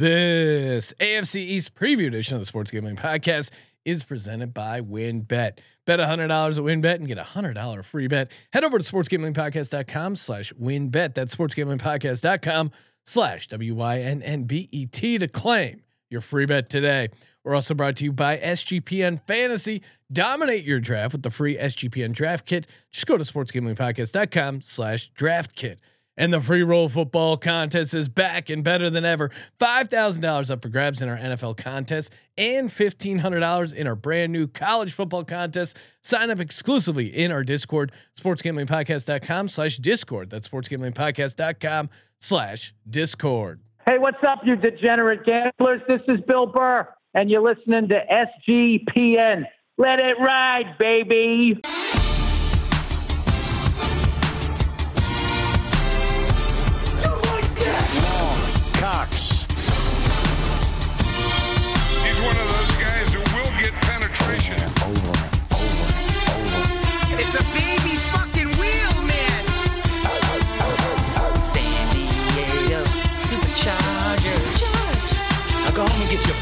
[0.00, 3.50] This AFC East preview edition of the Sports Gambling Podcast
[3.84, 5.58] is presented by WynnBET.
[5.84, 8.32] Bet $100 at WynnBET and get a $100 free bet.
[8.54, 11.12] Head over to sportsgamblingpodcast.com slash wynnbet.
[11.12, 12.70] That's sportsgamblingpodcast.com
[13.04, 17.10] slash W-Y-N-N-B-E-T to claim your free bet today.
[17.44, 19.82] We're also brought to you by SGPN Fantasy.
[20.10, 22.66] Dominate your draft with the free SGPN draft kit.
[22.90, 25.78] Just go to sportsgamblingpodcast.com slash draft kit.
[26.16, 29.30] And the free roll football contest is back and better than ever.
[29.58, 34.92] $5,000 up for grabs in our NFL contest and $1,500 in our brand new college
[34.92, 35.78] football contest.
[36.02, 40.30] Sign up exclusively in our Discord, sportsgamblingpodcast.com slash Discord.
[40.30, 43.60] That's sportsgamblingpodcast.com slash Discord.
[43.86, 45.80] Hey, what's up, you degenerate gamblers?
[45.88, 49.44] This is Bill Burr, and you're listening to SGPN.
[49.78, 51.60] Let it ride, baby.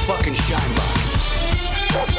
[0.08, 2.18] Fucking shine box.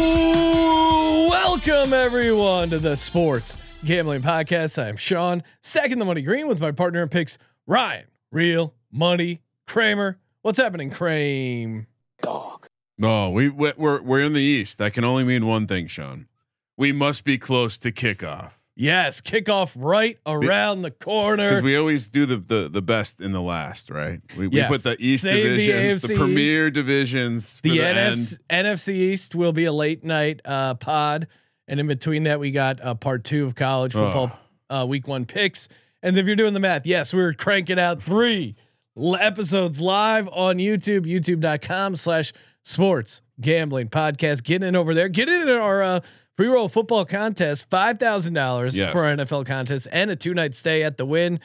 [0.00, 4.82] Ooh, welcome everyone to the Sports Gambling Podcast.
[4.82, 8.04] I'm Sean, stacking the money green with my partner in picks, Ryan.
[8.30, 10.18] Real money Kramer.
[10.42, 11.86] What's happening, Kramer?
[12.22, 12.66] Dog.
[12.96, 14.78] No, we we- we're we're in the East.
[14.78, 16.28] That can only mean one thing, Sean.
[16.76, 21.50] We must be close to kickoff Yes, kickoff right around the corner.
[21.50, 24.22] because we always do the, the the best in the last, right?
[24.38, 24.68] We, we Yes.
[24.70, 29.66] put the East Save divisions, the, AFC premier divisions, the, the, NFC, East will be
[29.66, 31.26] a late night uh, pod,
[31.68, 34.32] and in between that, we got uh, part two of college football
[34.70, 35.68] uh, week one picks.
[36.02, 38.56] And if you're doing the math, yes, we're cranking out three
[38.96, 44.42] episodes live on YouTube, YouTube.com/slash Sports Gambling Podcast.
[44.42, 46.00] Get in over there, get in our uh,
[46.40, 50.82] pre-roll football contest, five thousand dollars for our NFL contest, and a two night stay
[50.82, 51.38] at the Wynn.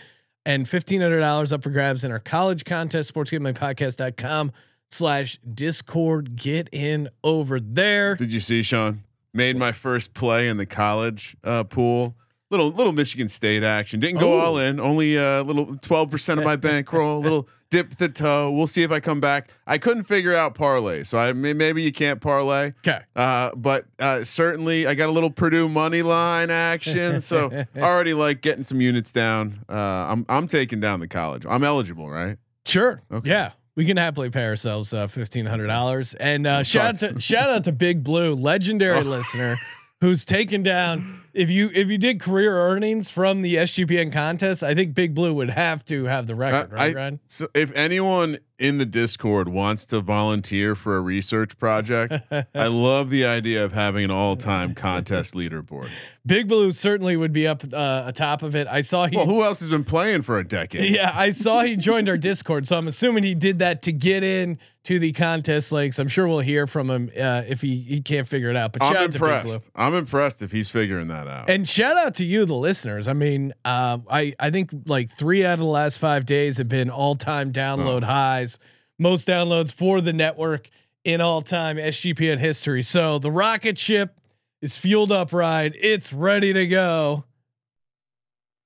[0.45, 3.13] And fifteen hundred dollars up for grabs in our college contest.
[3.13, 4.53] SportsGamblingPodcast.com
[4.89, 6.37] slash Discord.
[6.37, 8.15] Get in over there.
[8.15, 9.03] Did you see Sean?
[9.33, 12.15] Made my first play in the college uh, pool.
[12.49, 13.99] Little little Michigan State action.
[13.99, 14.39] Didn't go Oh.
[14.45, 14.79] all in.
[14.79, 17.19] Only a little twelve percent of my bankroll.
[17.19, 18.49] little dip the toe.
[18.51, 19.49] We'll see if I come back.
[19.67, 22.73] I couldn't figure out parlay, so I may- maybe you can't parlay.
[22.87, 22.99] Okay.
[23.15, 28.41] Uh, but uh, certainly, I got a little Purdue money line action, so already like
[28.41, 29.65] getting some units down.
[29.69, 31.45] Uh, I'm I'm taking down the college.
[31.45, 32.37] I'm eligible, right?
[32.65, 33.01] Sure.
[33.11, 33.29] Okay.
[33.29, 33.51] Yeah.
[33.75, 36.13] We can happily pay ourselves uh, fifteen hundred dollars.
[36.15, 39.01] And uh, shout out to shout out to Big Blue, legendary Oh.
[39.01, 39.57] listener,
[40.01, 41.21] who's taken down.
[41.35, 45.33] If you if you did career earnings from the SGPN contest, I think Big Blue
[45.33, 47.19] would have to have the record, right, Ryan?
[47.27, 52.13] So if anyone in the Discord wants to volunteer for a research project,
[52.55, 55.89] I love the idea of having an all-time contest leaderboard.
[56.25, 58.67] Big Blue certainly would be up uh, atop of it.
[58.67, 60.89] I saw he Well, who else has been playing for a decade?
[60.89, 64.23] Yeah, I saw he joined our Discord, so I'm assuming he did that to get
[64.23, 65.99] in to the contest links.
[65.99, 68.73] I'm sure we'll hear from him uh, if he he can't figure it out.
[68.73, 69.29] But I'm out to Big Blue.
[69.33, 69.71] impressed.
[69.75, 71.49] I'm impressed if he's figuring that out.
[71.49, 73.07] And shout out to you, the listeners.
[73.07, 76.69] I mean, uh, I I think like three out of the last five days have
[76.69, 78.07] been all time download Oh.
[78.07, 78.59] highs,
[78.99, 80.69] most downloads for the network
[81.03, 82.81] in all time SGPN history.
[82.81, 84.19] So the rocket ship
[84.61, 85.73] is fueled up, right?
[85.79, 87.23] It's ready to go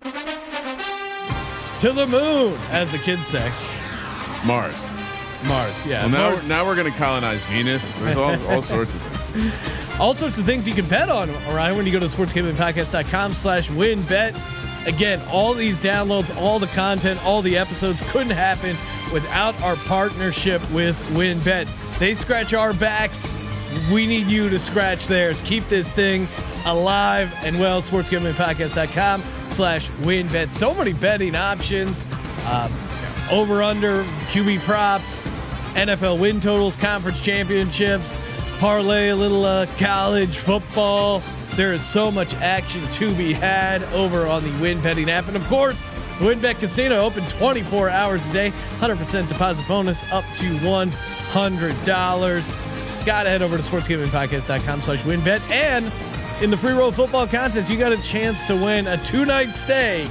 [0.04, 3.50] to the moon, as the kids say.
[4.46, 4.92] Mars.
[5.46, 6.02] Mars, yeah.
[6.04, 6.48] Well, now, Mars.
[6.50, 7.94] now we're going to colonize Venus.
[7.96, 9.86] There's all, all sorts of things.
[10.00, 13.70] all sorts of things you can bet on, Orion, when you go to sportsgamblingpodcast.com slash
[13.70, 14.88] WynnBET.
[14.88, 18.76] Again, all these downloads, all the content, all the episodes couldn't happen
[19.14, 21.68] without our partnership with WynnBET.
[22.00, 23.30] They scratch our backs.
[23.92, 25.42] We need you to scratch theirs.
[25.42, 26.28] Keep this thing
[26.66, 27.82] alive and well.
[27.82, 30.52] Sportsgamblingpodcast.com slash WynnBET.
[30.52, 32.06] So many betting options.
[32.48, 32.72] Um,
[33.32, 35.28] over under QB props,
[35.76, 38.18] NFL win totals, conference championships,
[38.60, 41.24] parlay a little uh, college football.
[41.56, 45.38] There is so much action to be had over on the Win Betting app, and
[45.38, 45.88] of course,
[46.20, 53.06] WynnBET Casino open 24 hours a day, 100% deposit bonus up to $100.
[53.06, 55.40] Gotta head over to sportsgamingpodcast.com slash wynnbet.
[55.50, 55.90] And
[56.44, 59.56] in the free roll football contest, you got a chance to win a two night
[59.56, 60.06] stay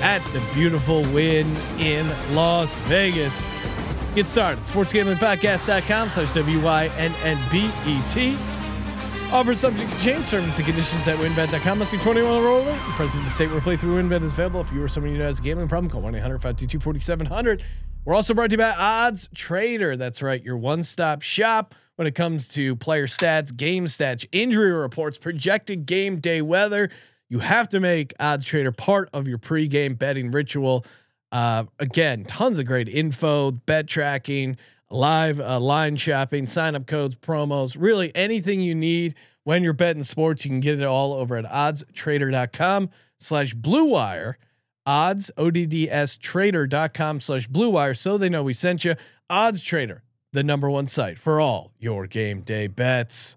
[0.00, 1.46] at the beautiful Wynn
[1.78, 3.46] in Las Vegas.
[4.14, 4.64] Get started.
[4.64, 8.36] SportsGamblingPodcast.com slash W-Y-N-N-B-E-T.
[9.32, 10.28] Offer subject to change.
[10.28, 11.78] Terms and conditions at wynnbet.com.
[11.78, 12.76] Must be 21 or older.
[12.96, 14.60] Present in the state where playthrough WynnBET is available.
[14.60, 17.62] If you or someone you know has a gambling problem, call 1 800 522 4700.
[18.04, 19.96] We're also brought to you by Odds Trader.
[19.96, 24.72] That's right, your one stop shop when it comes to player stats, game stats, injury
[24.72, 26.90] reports, projected game day weather.
[27.28, 30.84] You have to make Odds Trader part of your pregame betting ritual.
[31.32, 34.56] Uh, again, tons of great info, bet tracking,
[34.90, 40.02] live uh, line shopping, sign up codes, promos, really anything you need when you're betting
[40.02, 40.44] sports.
[40.44, 44.38] You can get it all over at oddstrader.com slash blue wire.
[44.86, 47.94] Odds, O-D-D-S trader.com slash blue wire.
[47.94, 48.96] So they know we sent you.
[49.28, 50.02] Odds Trader,
[50.32, 53.36] the number one site for all your game day bets.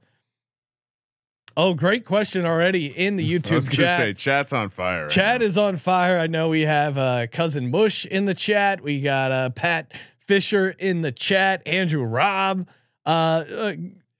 [1.55, 3.97] Oh, great question already in the I was YouTube chat.
[3.97, 5.03] say chat's on fire.
[5.03, 5.45] Right Chat now.
[5.45, 6.17] is on fire.
[6.17, 8.81] I know we have uh, cousin Mush in the chat.
[8.81, 9.93] We got uh, Pat
[10.25, 11.61] Fisher in the chat.
[11.67, 12.67] Andrew Robb
[13.05, 13.73] uh, uh,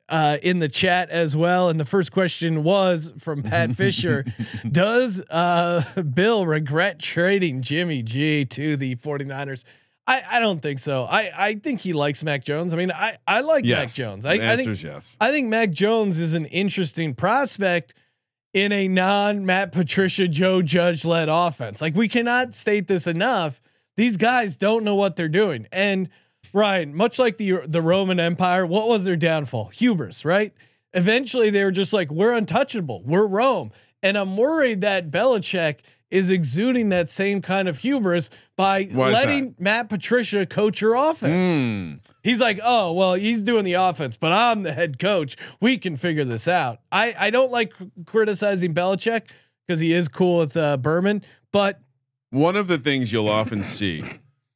[0.09, 1.69] uh, in the chat as well.
[1.69, 4.25] And the first question was from Pat Fisher
[4.69, 5.83] Does uh,
[6.13, 9.63] Bill regret trading Jimmy G to the 49ers?
[10.05, 11.03] I, I don't think so.
[11.03, 12.73] I, I think he likes Mac Jones.
[12.73, 13.97] I mean, I, I like yes.
[13.97, 14.25] Mac Jones.
[14.25, 15.17] I, the I think yes.
[15.21, 17.93] I think Mac Jones is an interesting prospect
[18.53, 21.81] in a non Matt Patricia, Joe Judge led offense.
[21.81, 23.61] Like we cannot state this enough.
[23.95, 25.67] These guys don't know what they're doing.
[25.71, 26.09] And
[26.53, 29.67] Ryan, much like the the Roman Empire, what was their downfall?
[29.67, 30.53] Hubris, right?
[30.93, 33.01] Eventually they were just like, we're untouchable.
[33.05, 33.71] We're Rome.
[34.03, 35.79] And I'm worried that Belichick
[36.13, 41.63] is exuding that same kind of hubris by Why letting Matt Patricia coach your offense.
[41.63, 42.11] Hmm.
[42.21, 45.35] He's like, oh well, he's doing the offense, but I'm the head coach.
[45.59, 46.79] We can figure this out.
[46.91, 47.73] I I don't like
[48.05, 49.23] criticizing Belichick
[49.67, 51.81] because he is cool with uh, Berman, but
[52.29, 54.03] One of the things you'll often see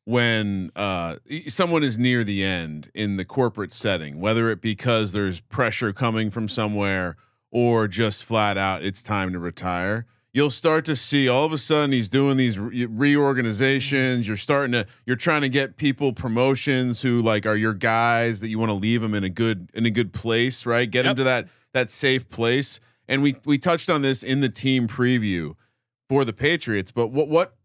[0.05, 1.17] when uh,
[1.47, 6.29] someone is near the end in the corporate setting, whether it because there's pressure coming
[6.31, 7.17] from somewhere
[7.51, 10.05] or just flat out it's time to retire,
[10.37, 14.21] you'll start to see all of a sudden he's doing these re- reorganizations.
[14.25, 14.29] Mm-hmm.
[14.29, 18.49] You're starting to you're trying to get people promotions who like are your guys that
[18.49, 20.89] you want to leave them in a good in a good place, right?
[20.89, 21.17] Get them Yep.
[21.17, 22.79] to that that safe place.
[23.07, 25.55] And we we touched on this in the team preview
[26.07, 27.55] for the Patriots, but what what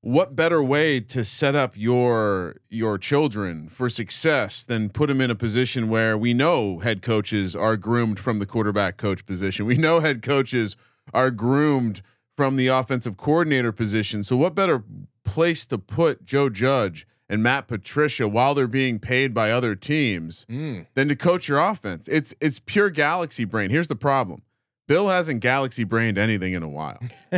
[0.00, 5.30] what better way to set up your your children for success than put them in
[5.30, 9.66] a position where we know head coaches are groomed from the quarterback coach position.
[9.66, 10.76] We know head coaches
[11.14, 12.02] are groomed
[12.38, 14.22] from the offensive coordinator position.
[14.22, 14.84] So what better
[15.24, 20.46] place to put Joe Judge and Matt Patricia while they're being paid by other teams
[20.48, 20.86] mm.
[20.94, 22.06] than to coach your offense?
[22.06, 23.70] It's it's pure galaxy brain.
[23.70, 24.42] Here's the problem.
[24.86, 27.00] Bill hasn't galaxy brained anything in a while.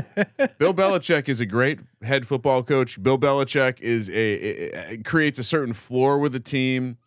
[0.58, 3.02] Bill Belichick is a great head football coach.
[3.02, 6.98] Bill Belichick is a, a- creates a certain floor with the team.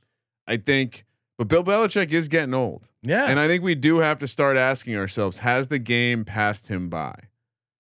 [0.48, 1.06] I think,
[1.38, 2.90] but Bill Belichick is getting old.
[3.04, 6.70] yeah, And I think we do have to start asking ourselves: Has the game passed
[6.70, 7.14] him by?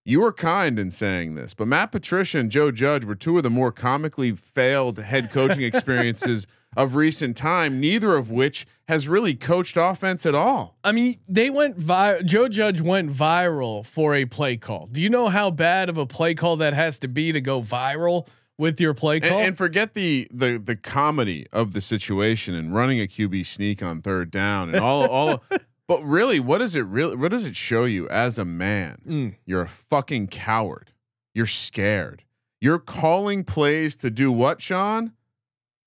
[0.06, 3.44] You were kind in saying this, but Matt Patricia and Joe Judge were two of
[3.44, 6.46] the more comically failed head coaching experiences
[6.76, 7.80] of recent time.
[7.80, 10.76] Neither of which has really coached offense at all.
[10.84, 12.26] I mean, they went viral.
[12.26, 14.88] Joe Judge went viral for a play call.
[14.92, 17.62] Do you know how bad of a play call that has to be to go
[17.62, 18.28] viral
[18.58, 19.40] with your play And, call?
[19.40, 24.02] and forget the the the comedy of the situation and running a QB sneak on
[24.02, 25.44] third down and all all.
[25.88, 27.16] But really, what does it really?
[27.16, 29.02] What does it show you as a man?
[29.08, 29.36] Mm.
[29.46, 30.92] You're a fucking coward.
[31.34, 32.24] You're scared.
[32.62, 35.14] You're calling plays to do what, Sean?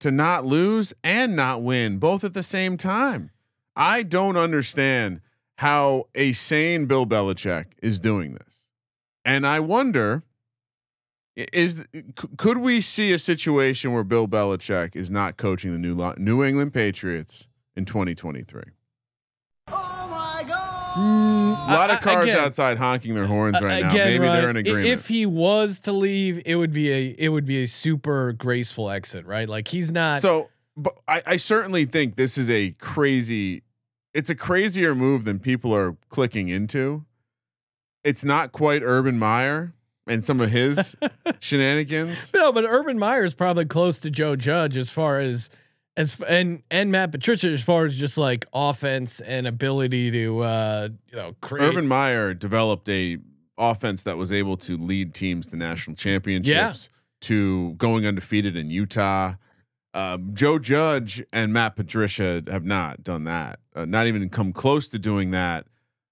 [0.01, 3.31] To not lose and not win, both at the same time.
[3.75, 5.23] I don't understand
[5.59, 8.65] how a sane Bill Belichick is doing this,
[9.25, 10.23] and I wonder
[11.37, 11.87] is
[12.37, 16.73] could we see a situation where Bill Belichick is not coaching the new New England
[16.73, 18.63] Patriots in 2023?
[20.97, 23.91] A lot of cars again- outside honking their horns right now.
[23.91, 24.87] Again, Maybe they're in agreement.
[24.87, 28.91] If he was to leave, it would be a it would be a super graceful
[28.91, 29.49] exit, right?
[29.49, 30.21] Like he's not.
[30.23, 33.63] so, but I, I certainly think this is a crazy.
[34.15, 37.05] It's a crazier move than people are clicking into.
[38.03, 39.75] It's not quite Urban Meyer
[40.07, 40.97] and some of his
[41.41, 42.33] shenanigans.
[42.33, 45.51] no, but Urban Meyer is probably close to Joe Judge as far as
[45.97, 50.89] as and and Matt Patricia as far as just like offense and ability to uh
[51.11, 51.69] you know create.
[51.69, 53.19] Urban Meyer developed a
[53.59, 56.91] offense that was able to lead teams to national championships,
[57.23, 59.35] to going undefeated in Utah.
[59.95, 63.61] Um, Joe Judge and Matt Patricia have not done that.
[63.75, 65.67] Uh, not even come close to doing that.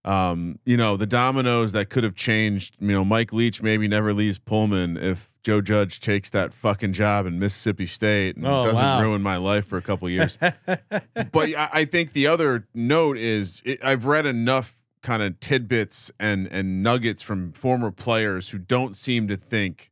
[0.07, 2.77] Um, you know, the dominoes that could have changed.
[2.81, 7.27] You know, Mike Leach maybe never leaves Pullman if Joe Judge takes that fucking job
[7.27, 9.01] in Mississippi State and Oh, doesn't wow.
[9.03, 13.63] ruin my life for a couple years but I, I think the other note is
[13.65, 18.97] it, I've read enough kind of tidbits and and nuggets from former players who don't
[18.97, 19.91] seem to think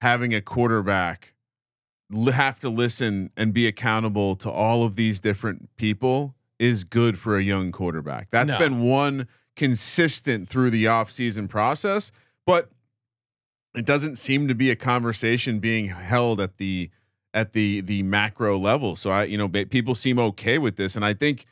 [0.00, 1.34] having a quarterback
[2.08, 7.18] li- have to listen and be accountable to all of these different people is good
[7.18, 8.28] for a young quarterback.
[8.30, 8.58] That's No.
[8.60, 12.12] been one consistent through the offseason process,
[12.46, 12.70] but
[13.74, 16.90] it doesn't seem to be a conversation being held at the
[17.32, 18.96] at the the macro level.
[18.96, 21.44] So I, you know, people seem okay with this, and I think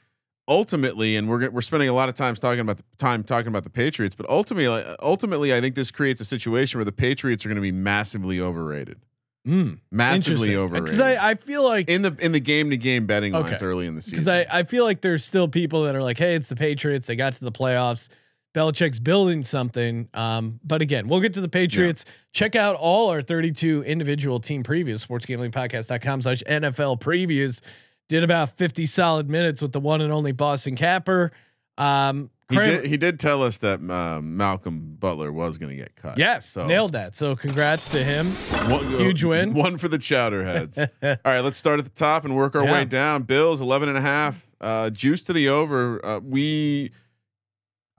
[0.49, 3.65] ultimately, and we're we're spending a lot of time talking about the time talking about
[3.65, 7.49] the Patriots, but ultimately, ultimately, I think this creates a situation where the Patriots are
[7.49, 8.99] going to be massively overrated,
[9.47, 13.07] Mm, massively overrated Because I, I feel like in the in the game to game
[13.07, 14.19] betting lines early in the season.
[14.25, 14.29] because.
[14.29, 17.09] I, I feel like there's still people that are like, hey, it's the Patriots.
[17.09, 18.09] They got to the playoffs.
[18.55, 20.09] Belichick's building something.
[20.15, 22.05] Um, but again, we'll get to the Patriots.
[22.33, 27.61] Check out all our 32 individual team previews, sportsgamblingpodcast.com slash NFL previews.
[28.09, 31.33] Did about 50 solid minutes with the one and only Boston Capper.
[31.79, 35.97] Um, he did he did tell us that um, Malcolm Butler was going to get
[35.97, 36.19] cut.
[36.19, 37.15] yes, So nailed that.
[37.15, 38.27] So congrats to him.
[38.71, 39.55] one, Huge win.
[39.55, 40.87] One for the Chowderheads.
[41.03, 42.73] All right, let's start at the top and work our Yeah.
[42.73, 43.23] way down.
[43.23, 44.47] Bills 11 and a half.
[44.61, 46.05] Uh, juice to the over.
[46.05, 46.93] Uh, we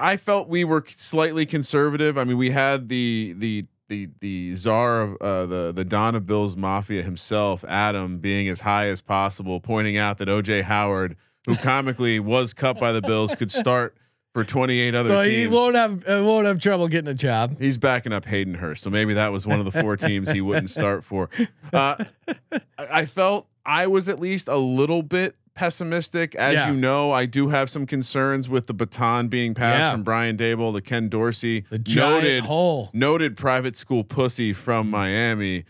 [0.04, 2.18] I felt we were slightly conservative.
[2.18, 6.26] I mean, we had the the the the czar of uh, the the don of
[6.26, 11.56] Bills Mafia himself, Adam, being as high as possible, pointing out that OJ Howard, who
[11.56, 13.96] comically was cut by the Bills, could start
[14.34, 15.26] for 28 other So teams.
[15.26, 17.56] So he won't have uh, won't have trouble getting a job.
[17.60, 20.42] He's backing up Hayden Hurst, so maybe that was one of the four teams he
[20.42, 21.30] wouldn't start for.
[21.72, 21.96] Uh,
[22.28, 22.60] I-
[22.92, 26.36] I felt I was at least a little bit pessimistic.
[26.36, 26.72] As Yeah.
[26.72, 29.92] you know, I do have some concerns with the baton being passed Yeah.
[29.92, 32.90] from Brian Daboll to Ken Dorsey, The noted hole.
[32.94, 35.66] noted private school pussy from Miami.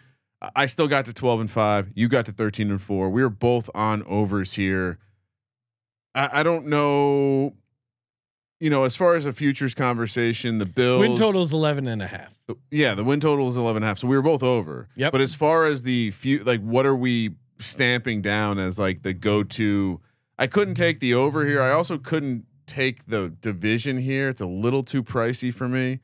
[0.55, 1.89] I- still got to 12 and 5.
[1.95, 3.09] You got to 13 and 4.
[3.09, 4.99] We were both on overs here.
[6.15, 7.53] I, I don't know.
[8.59, 12.07] You know, as far as a futures conversation, the Bills Win total's 11 and a
[12.07, 12.33] half.
[12.71, 13.97] Yeah, the win total is 11 and a half.
[13.99, 14.87] So we were both over.
[14.95, 15.11] Yep.
[15.11, 17.31] But as far as the few, like, what are we
[17.63, 19.99] stamping down as like the go to?
[20.37, 21.61] I couldn't take the over here.
[21.61, 24.29] I also couldn't take the division here.
[24.29, 25.99] It's a little too pricey for me.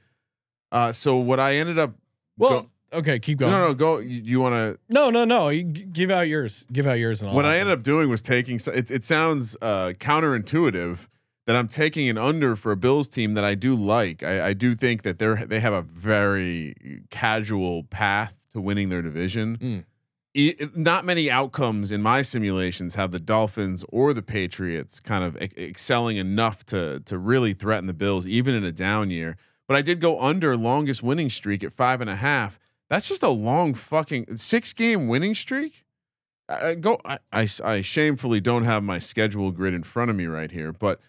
[0.72, 1.96] Uh, so what I ended up,
[2.38, 3.52] Well, okay, keep going.
[3.52, 3.98] no, no, go.
[3.98, 4.80] You, you want to?
[4.94, 5.50] No, no, no.
[5.50, 6.68] You give out yours.
[6.72, 7.36] Give out yours and all.
[7.36, 8.60] What I ended up doing was taking.
[8.68, 11.08] It, it sounds uh, counterintuitive
[11.48, 14.22] that I'm taking an under for a Bills team that I do like.
[14.22, 19.02] I, I do think that they're they have a very casual path to winning their
[19.02, 19.58] division.
[19.58, 19.84] Mm.
[20.76, 25.56] Not many outcomes in my simulations have the Dolphins or the Patriots kind of ex-
[25.58, 29.38] excelling enough to to really threaten the Bills, even in a down year.
[29.68, 32.60] But I did go under longest winning streak at five and a half.
[32.90, 35.84] That's just a long fucking six game winning streak.
[36.48, 37.00] I go.
[37.06, 40.72] I, I I shamefully don't have my schedule grid in front of me right here,
[40.72, 41.00] but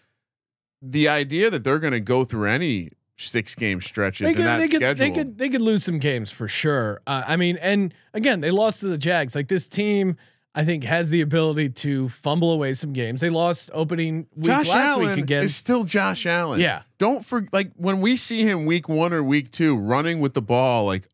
[0.81, 2.91] the idea that they're going to go through any
[3.29, 5.83] six game stretches they in could, that they could, schedule, they could, they could lose
[5.83, 7.01] some games for sure.
[7.07, 9.35] Uh, I mean, and again, they lost to the Jags.
[9.35, 10.17] Like this team,
[10.53, 13.21] I think has the ability to fumble away some games.
[13.21, 15.43] They lost opening week Josh last Allen week again.
[15.43, 16.59] is still Josh Allen.
[16.59, 16.81] Yeah.
[16.97, 20.41] Don't forget, like when we see him week one or week two running with the
[20.41, 21.07] ball like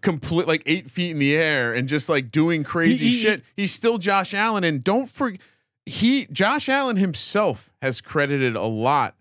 [0.00, 3.42] complete like eight feet in the air and just like doing crazy He- he- shit.
[3.56, 5.40] He's still Josh Allen, and don't forget
[5.84, 9.16] he Josh Allen himself has credited a lot,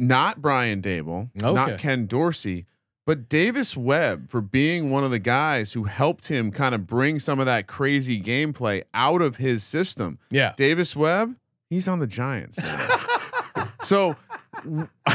[0.00, 1.54] not Brian Daboll, Okay.
[1.54, 2.66] not Ken Dorsey.
[3.06, 7.18] But Davis Webb for being one of the guys who helped him kind of bring
[7.18, 10.18] some of that crazy gameplay out of his system.
[10.30, 10.52] yeah.
[10.56, 11.34] Davis Webb,
[11.68, 13.00] he's on the Giants now.
[13.82, 14.16] so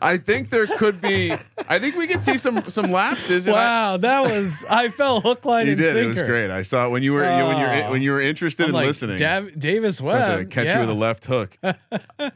[0.00, 1.32] I think there could be
[1.68, 5.20] I think we could see some some lapses and I- Wow, that was I fell
[5.20, 5.92] hook, line, you and did.
[5.92, 6.04] sinker.
[6.04, 6.50] It was great.
[6.50, 7.90] I saw it when you were you- when you're Oh.
[7.90, 9.18] when you were interested I'm in like, listening.
[9.18, 10.74] Dav- Davis Webb catch yeah.
[10.74, 11.58] you with a left hook.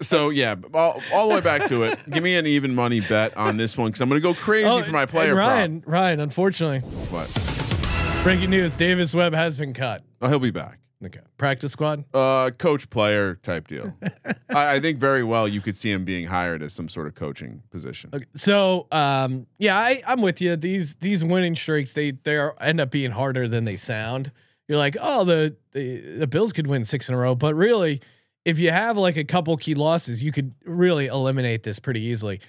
[0.00, 1.98] so yeah, all, all the way back to it.
[2.10, 4.66] Give me an even money bet on this one because I'm going to go crazy
[4.66, 7.26] Oh, for my player Ryan, Ryan, unfortunately, prop.
[7.26, 10.02] But breaking news: Davis Webb has been cut.
[10.20, 10.78] oh, he'll be back.
[11.04, 12.04] Okay, practice squad.
[12.14, 13.92] Uh, coach player type deal.
[14.50, 17.14] I, I think very well you could see him being hired as some sort of
[17.16, 18.10] coaching position.
[18.14, 20.54] Okay, so um, yeah, I, I'm with you.
[20.56, 24.30] These these winning streaks they they are, end up being harder than they sound.
[24.68, 28.00] You're like, oh, the, the the Bills could win six in a row, but really,
[28.44, 32.40] if you have like a couple key losses, you could really eliminate this pretty easily.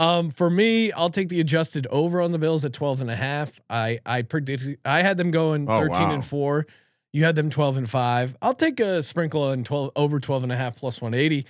[0.00, 3.14] Um, for me, I'll take the adjusted over on the Bills at 12 and a
[3.16, 3.60] half.
[3.70, 6.14] I I predicted I had them going Oh, 13 wow.
[6.14, 6.66] and 4.
[7.12, 8.36] You had them 12 and 5.
[8.40, 11.46] I'll take a sprinkle on 12 over 12 and a half plus 180.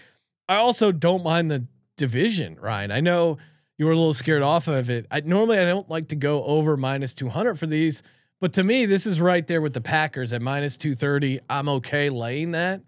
[0.49, 2.91] I also don't mind the division, Ryan.
[2.91, 3.37] I know
[3.79, 5.07] you were a little scared off of it.
[5.11, 8.03] I normally I don't like to go over minus 200 for these,
[8.41, 11.41] but to me this is right there with the Packers at minus 230.
[11.49, 12.83] I'm okay laying that.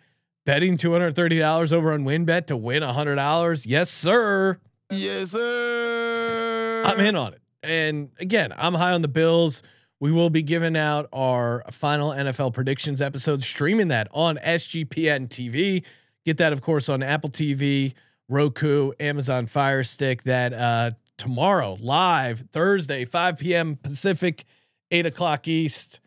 [0.47, 3.65] betting two hundred thirty dollars over on WynnBET to win hundred dollars?
[3.67, 4.59] Yes, sir.
[4.91, 6.83] Yes, sir.
[6.87, 7.41] I'm in on it.
[7.63, 9.63] And again, I'm high on the Bills.
[10.03, 15.85] We will be giving out our final NFL predictions episode, streaming that on SGPN TV.
[16.25, 17.95] Get that, of course, on Apple TV,
[18.29, 20.25] Roku, Amazon Fire Stick.
[20.25, 23.77] That uh, tomorrow, live Thursday, 5 p.m.
[23.77, 24.45] Pacific,
[24.91, 26.01] 8 o'clock East.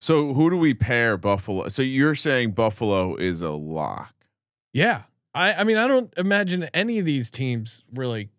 [0.00, 1.68] So who do we pair Buffalo?
[1.68, 4.12] So you're saying Buffalo is a lock.
[4.72, 5.02] Yeah.
[5.32, 8.30] I, I mean, I don't imagine any of these teams really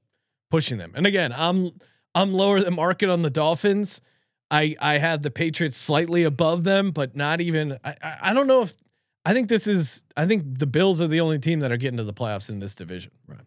[0.51, 0.91] pushing them.
[0.95, 1.71] And again, I'm
[2.13, 4.01] I'm lower than market on the Dolphins.
[4.51, 7.77] I I have the Patriots slightly above them, but not even.
[7.83, 8.73] I I, don't know if
[9.25, 10.03] I think this is.
[10.17, 12.59] I think the Bills are the only team that are getting to the playoffs in
[12.59, 13.11] this division.
[13.27, 13.39] Right.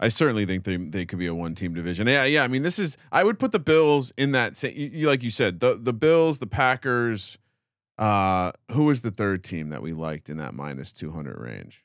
[0.00, 2.06] I certainly think they they could be a one team division.
[2.06, 2.44] Yeah, yeah.
[2.44, 4.56] I mean, this is I would put the Bills in that.
[4.56, 7.38] Sa- you, you- like you said, the the Bills, the Packers.
[7.96, 11.84] Uh, who was the third team that we liked in that minus two hundred range?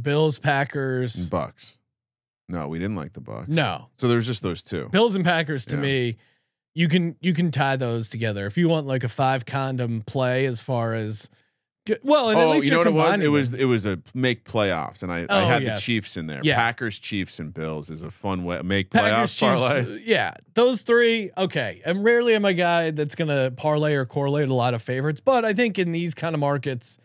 [0.00, 1.28] Bills, Packers.
[1.28, 1.78] Bucks.
[2.48, 3.48] No, we didn't like the Bucks.
[3.48, 4.88] No, So there's just those two.
[4.90, 5.82] Bills and Packers to Yeah.
[5.82, 6.16] me,
[6.74, 10.46] you can you can tie those together if you want like a five condom play
[10.46, 11.28] as far as.
[12.02, 13.20] Well, and at oh, least you know what it was?
[13.20, 15.78] It was it was a make playoffs, and I, I Oh, had yes.
[15.78, 16.40] the Chiefs in there.
[16.44, 16.54] Yeah.
[16.54, 19.84] Packers, Chiefs, and Bills is a fun way to make Packers, playoff parlay.
[19.84, 21.30] Chiefs, yeah, those three.
[21.36, 24.82] Okay, and rarely am I a guy that's gonna parlay or correlate a lot of
[24.82, 26.98] favorites, but I think in these kind of markets,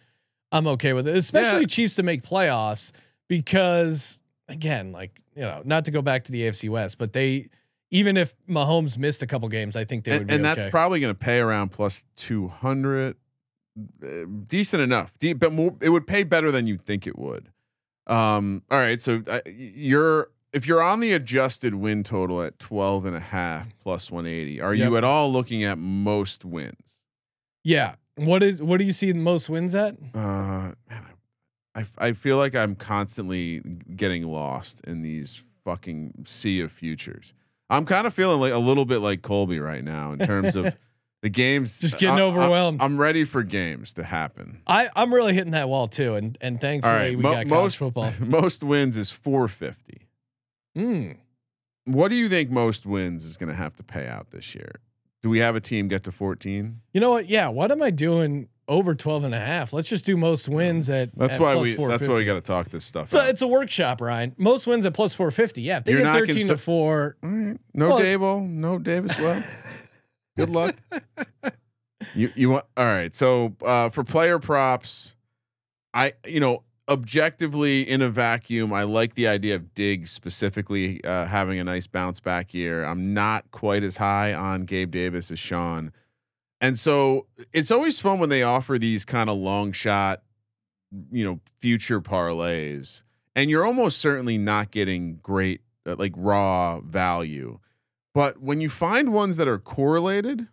[0.51, 1.15] I'm okay with it.
[1.15, 1.67] Especially Yeah.
[1.67, 2.91] Chiefs to make playoffs
[3.27, 4.19] because
[4.50, 7.50] again, like you know, not to go back to the AFC West, but they
[7.96, 10.56] even if Mahomes missed a couple games, I think they would and, be and okay.
[10.62, 13.16] that's probably going to pay around plus 200
[14.04, 14.08] uh,
[14.48, 17.50] decent enough De- but more it would pay better than you'd think it would
[18.08, 23.06] um all right so uh, you're if you're on the adjusted win total at 12
[23.06, 24.88] and a half plus 180 are Yep.
[24.90, 27.02] you at all looking at most wins
[27.64, 27.96] yeah.
[28.16, 29.96] What is what do you see the most wins at?
[30.14, 31.06] uh man
[31.75, 33.60] I I feel like i'm constantly
[33.96, 37.34] getting lost in these fucking sea of futures
[37.69, 40.75] i'm kind of feeling like a little bit like colby right now in terms of
[41.22, 42.81] the games Just getting I- I- overwhelmed.
[42.84, 44.62] I'm ready for games to happen.
[44.67, 47.49] I I'm really hitting that wall too, and and thankfully right, we mo- got college
[47.49, 48.12] most football.
[48.19, 50.08] most wins is 450.
[50.75, 51.12] Hmm.
[51.86, 54.82] What do you think most wins is going to have to pay out this year?
[55.23, 56.82] Do we have a team get to 14?
[56.93, 57.28] You know what?
[57.30, 57.47] Yeah.
[57.47, 59.73] What am I doing over 12 and a half?
[59.73, 61.86] Let's just do most wins at That's at why plus we.
[61.88, 63.10] That's why we got to talk this stuff.
[63.10, 63.30] So out.
[63.30, 64.34] it's a workshop, Ryan.
[64.38, 65.62] Most wins at plus 450.
[65.62, 65.78] Yeah.
[65.78, 67.58] If they You're get 13 consi- to 4, All right.
[67.73, 69.17] No Well- Daboll, no Davis.
[69.19, 69.43] Well,
[70.38, 70.75] good luck.
[72.13, 73.13] You you want all right.
[73.15, 75.15] So uh, for player props,
[75.93, 81.25] I you know objectively in a vacuum, I like the idea of Diggs specifically uh,
[81.25, 82.84] having a nice bounce back year.
[82.84, 85.91] I'm not quite as high on Gabe Davis as Sean,
[86.62, 90.24] and so it's always fun when they offer these kind of long shot,
[91.12, 93.04] you know, future parlays,
[93.36, 97.60] and you're almost certainly not getting great uh, like raw value.
[98.13, 100.48] But when you find ones that are correlated,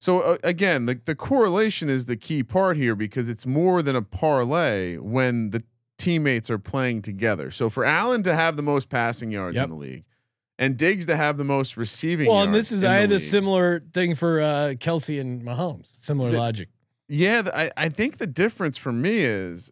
[0.00, 3.96] so uh, again, the, the correlation is the key part here because it's more than
[3.96, 5.62] a parlay when the
[5.96, 7.50] teammates are playing together.
[7.50, 9.64] So for Allen to have the most passing yards Yep.
[9.64, 10.04] in the league
[10.62, 12.46] and Diggs to have the most receiving well, yards.
[12.46, 15.86] and this is, I had a similar thing for uh, Kelce and Mahomes.
[15.86, 16.68] Similar The- logic.
[17.08, 19.70] Yeah, I, I think the difference for me is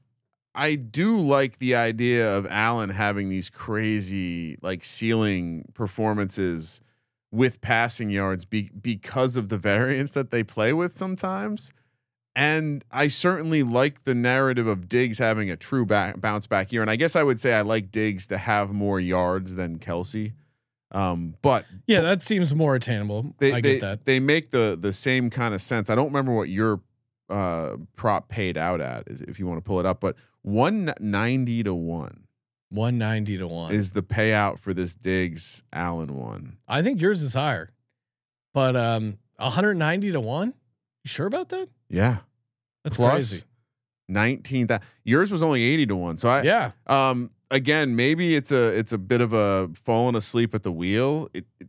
[0.54, 6.82] I do like the idea of Allen having these crazy like ceiling performances
[7.30, 11.72] with passing yards be, because of the variance that they play with sometimes.
[12.36, 16.82] And I certainly like the narrative of Diggs having a true back, bounce back year.
[16.82, 20.32] And I guess I would say I like Diggs to have more yards than Kelce.
[20.92, 22.00] Um, but Yeah.
[22.00, 23.34] That seems more attainable.
[23.38, 24.04] they I they, get that.
[24.06, 25.88] they make the the same kind of sense.
[25.90, 26.80] I don't remember what your
[27.28, 31.62] uh prop paid out at is if you want to pull it up, but 190
[31.64, 32.24] to 1
[32.70, 33.72] 190 to 1.
[33.72, 36.56] is the payout for this Diggs Allen one.
[36.68, 37.70] I think yours is higher,
[38.54, 40.48] but um, 190 to 1.
[40.48, 40.54] You
[41.08, 41.68] sure about that?
[41.88, 42.18] Yeah.
[42.84, 43.44] That's Plus crazy.
[44.08, 46.16] 19 that yours was only 80 to 1.
[46.18, 46.70] So I Yeah.
[46.86, 51.28] um again, maybe it's a it's a bit of a falling asleep at the wheel.
[51.34, 51.68] It, it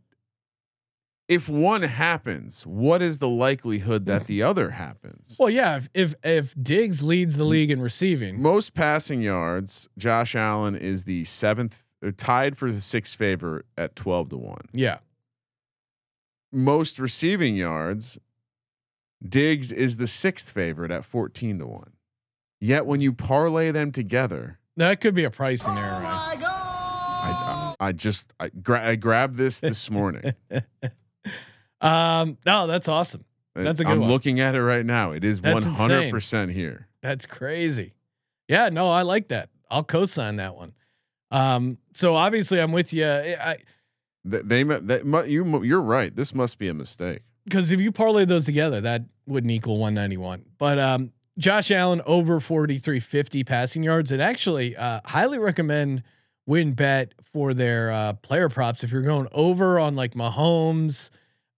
[1.28, 5.36] if one happens, what is the likelihood that the other happens?
[5.38, 5.76] Well, yeah.
[5.76, 11.04] If, if, if Diggs leads the league in receiving, most passing yards, Josh Allen is
[11.04, 14.66] the seventh, uh, tied for the sixth favorite at twelve to one.
[14.72, 14.98] yeah.
[16.54, 18.18] Most receiving yards,
[19.26, 21.92] Diggs is the sixth favorite at fourteen to one.
[22.60, 26.00] Yet when you parlay them together, That could be a pricing error.
[26.00, 26.42] Ryan.
[26.44, 30.34] I, I, I just I, gra- I grabbed this this morning.
[31.80, 33.24] Um, no, that's awesome.
[33.54, 33.96] That's a good one.
[33.96, 34.10] I'm one.
[34.10, 35.10] looking at it right now.
[35.10, 36.86] It is That's 100 percent here.
[37.02, 37.94] That's crazy.
[38.48, 39.48] Yeah, no, I like that.
[39.70, 40.74] I'll co-sign that one.
[41.30, 43.06] Um, so obviously I'm with you.
[43.06, 43.56] I
[44.30, 46.14] Th- They, mu- that you you're right.
[46.14, 47.22] This must be a mistake.
[47.44, 50.44] because if you parlay those together, that wouldn't equal 191.
[50.58, 56.02] But um, Josh Allen over 4350 passing yards, and actually uh, highly recommend
[56.48, 61.10] WynnBET for their uh, player props if you're going over on like Mahomes,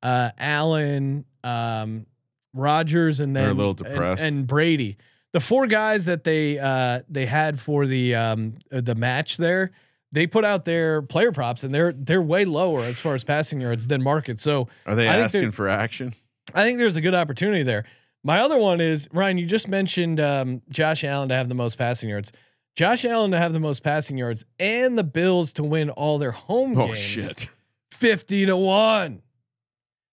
[0.02, 2.06] uh, Allen, um,
[2.52, 4.22] Rodgers, and then little and- depressed.
[4.22, 4.96] and, Brady.
[5.32, 9.72] The four guys that they uh, they had for the um, uh, the match there,
[10.12, 13.60] they put out their player props, and they're they're way lower as far as passing
[13.60, 14.38] yards than market.
[14.38, 16.14] So Are they I asking for action?
[16.54, 17.84] I think there's a good opportunity there.
[18.24, 19.36] My other one is Ryan.
[19.38, 22.32] You just mentioned um, Josh Allen to have the most passing yards.
[22.74, 26.32] Josh Allen to have the most passing yards, and the Bills to win all their
[26.32, 26.90] home Oh games.
[26.90, 27.48] Oh shit!
[27.92, 29.22] fifty to one.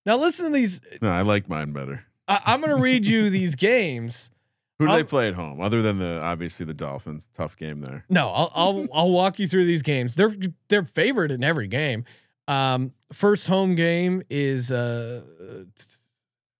[0.05, 0.81] Now listen to these.
[1.01, 2.05] No, I like mine better.
[2.27, 4.29] I, I'm going to read you these games.
[4.77, 7.29] Who do I'll- they play at home other than the obviously the Dolphins?
[7.33, 8.03] Tough game there.
[8.09, 10.15] No, I'll I'll I'll walk you through these games.
[10.15, 10.35] They're
[10.67, 12.03] they're favored in every game.
[12.47, 15.21] Um, first home game is uh,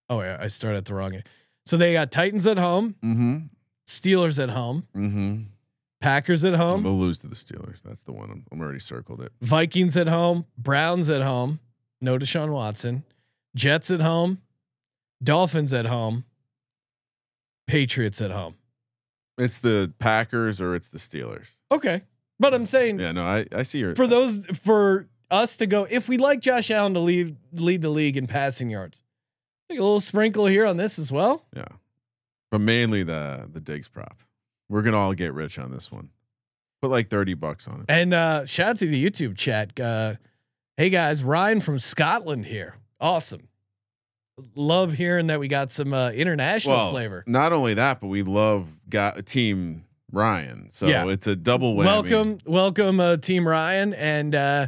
[0.09, 1.23] oh yeah, I started at the wrong game.
[1.65, 3.37] So they got Titans at home, Mm-hmm.
[3.87, 5.41] Steelers at home, Mm-hmm.
[6.01, 7.81] Packers at home, They'll lose to the Steelers.
[7.83, 8.31] That's the one.
[8.31, 9.31] I'm, I'm already circled it.
[9.41, 11.59] Vikings at home, Browns at home,
[12.01, 13.03] no Deshaun Watson,
[13.55, 14.39] Jets at home,
[15.23, 16.23] Dolphins at home,
[17.67, 18.55] Patriots at home.
[19.37, 21.59] It's the Packers or it's the Steelers.
[21.71, 22.01] Okay,
[22.39, 25.87] but I'm saying Yeah, no, I, I see your for those for us to go
[25.89, 29.03] if we like Josh Allen to lead lead the league in passing yards.
[29.77, 31.45] A little sprinkle here on this as well.
[31.55, 31.65] yeah,
[32.51, 34.17] but mainly the the Diggs prop.
[34.69, 36.09] We're gonna all get rich on this one.
[36.81, 37.85] Put like thirty bucks on it.
[37.89, 39.79] And uh shout out to the YouTube chat.
[39.79, 40.15] Uh
[40.77, 42.75] hey guys, Ryan from Scotland here.
[42.99, 43.47] Awesome.
[44.55, 47.23] Love hearing that we got some uh international Well, flavor.
[47.27, 50.69] Not only that, but we love got team Ryan.
[50.69, 51.07] So Yeah.
[51.09, 51.85] it's a double whammy.
[51.85, 54.67] Welcome, welcome, uh, Team Ryan, and uh,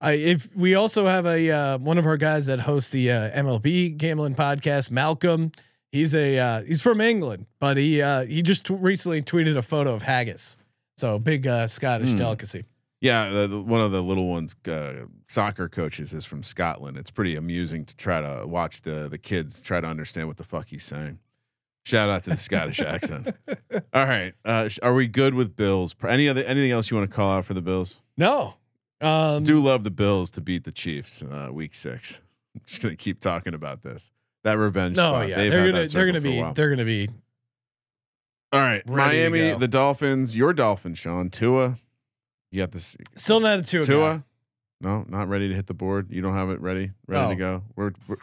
[0.00, 3.30] I, if we also have a uh, one of our guys that hosts the uh,
[3.30, 5.52] MLB gambling podcast, Malcolm.
[5.92, 9.62] He's a uh, he's from England, but he uh, he just t- recently tweeted a
[9.62, 10.58] photo of haggis,
[10.98, 12.16] so big uh, Scottish Hmm.
[12.18, 12.64] delicacy.
[13.00, 16.98] Yeah, the, the- one of the little ones, uh, soccer coaches, is from Scotland.
[16.98, 20.44] It's pretty amusing to try to watch the the kids try to understand what the
[20.44, 21.18] fuck he's saying.
[21.86, 23.28] Shout out to the Scottish accent.
[23.94, 25.94] All right, uh, sh- are we good with Bills?
[26.06, 28.02] Any other anything else you want to call out for the Bills?
[28.18, 28.54] No,
[29.00, 32.20] um, Do love the Bills to beat the Chiefs uh, week six.
[32.54, 34.10] I'm just gonna keep talking about this.
[34.44, 34.96] That revenge.
[34.96, 35.28] no, spot.
[35.28, 37.08] yeah, They've they're gonna they're gonna circle for a be they're gonna be
[38.52, 41.76] All right, Miami, the Dolphins, your Dolphins, Sean Tua.
[42.52, 43.82] You got this still not a two.
[43.82, 44.24] Tua.
[44.80, 46.08] No, not ready to hit the board.
[46.10, 47.28] You don't have it ready, ready Oh.
[47.30, 47.62] to go.
[47.74, 48.16] We're we're,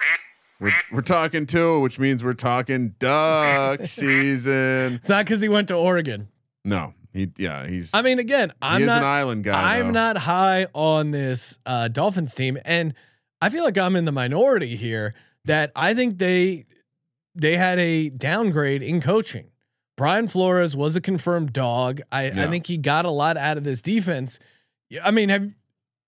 [0.59, 4.93] we're we're talking Tua, which means we're talking duck season.
[4.95, 6.29] It's not because he went to Oregon.
[6.63, 7.93] No, he yeah he's.
[7.93, 9.77] I mean, again, I'm not an island guy.
[9.77, 9.91] I'm though.
[9.91, 12.93] not high on this uh, Dolphins team, and
[13.41, 15.13] I feel like I'm in the minority here.
[15.45, 16.65] That I think they
[17.35, 19.51] they had a downgrade in coaching.
[19.95, 22.01] Brian Flores was a confirmed dog.
[22.11, 24.39] I, I think he got a lot out of this defense.
[25.03, 25.51] I mean, have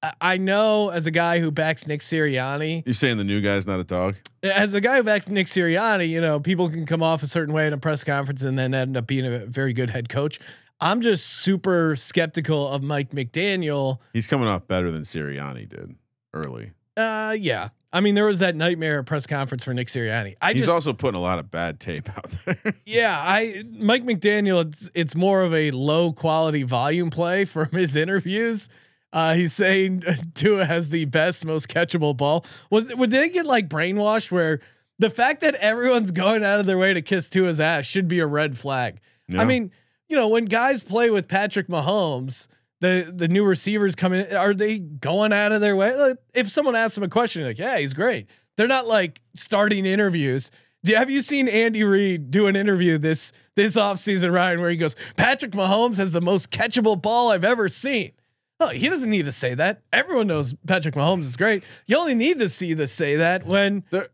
[0.01, 3.67] I- I know as a guy who backs Nick Sirianni, You're saying the new guy's
[3.67, 4.15] not a dog?
[4.43, 7.53] as a guy who backs Nick Sirianni, you know, people can come off a certain
[7.53, 10.39] way in a press conference and then end up being a very good head coach.
[10.79, 13.99] I'm just super skeptical of Mike McDaniel.
[14.13, 15.95] He's coming off better than Sirianni did
[16.33, 16.71] early.
[16.97, 17.69] Uh, yeah.
[17.93, 20.35] I mean, there was that nightmare press conference for Nick Sirianni.
[20.41, 22.73] I He's just, also putting a lot of bad tape out there.
[22.85, 24.65] yeah, I Mike McDaniel.
[24.65, 28.67] It's it's more of a low quality volume play from his interviews.
[29.13, 32.45] Uh, he's saying Tua has the best, most catchable ball.
[32.69, 34.59] Was would they get like brainwashed where
[34.99, 38.19] the fact that everyone's going out of their way to kiss Tua's ass should be
[38.19, 38.99] a red flag?
[39.33, 39.71] I mean,
[40.09, 42.47] you know, when guys play with Patrick Mahomes,
[42.81, 45.95] the the new receivers coming in, are they going out of their way?
[45.95, 48.27] Like, if someone asks them a question, like, yeah, he's great.
[48.57, 50.51] They're not like starting interviews.
[50.83, 54.77] Do, have you seen Andy Reid do an interview this this offseason, Ryan, where he
[54.77, 58.11] goes, Patrick Mahomes has the most catchable ball I've ever seen?
[58.59, 59.81] Oh, he doesn't need to say that.
[59.91, 61.63] Everyone knows Patrick Mahomes is great.
[61.87, 64.07] You only need to see the say that when There-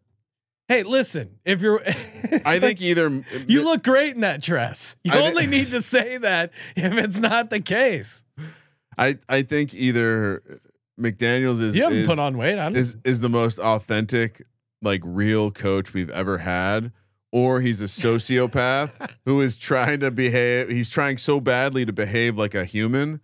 [0.72, 1.84] Hey, listen, if you're
[2.46, 4.96] I think either you look great in that dress.
[5.04, 8.24] You I only need to say that if it's not the case.
[8.98, 10.62] I I think either
[10.98, 12.58] McDaniel's is You haven't is, put on weight.
[12.58, 14.44] I'm is is the most authentic,
[14.82, 16.94] like real coach we've ever had,
[17.34, 18.92] or he's a sociopath
[19.26, 20.70] who is trying to behave.
[20.70, 23.20] He's trying so badly to behave like a human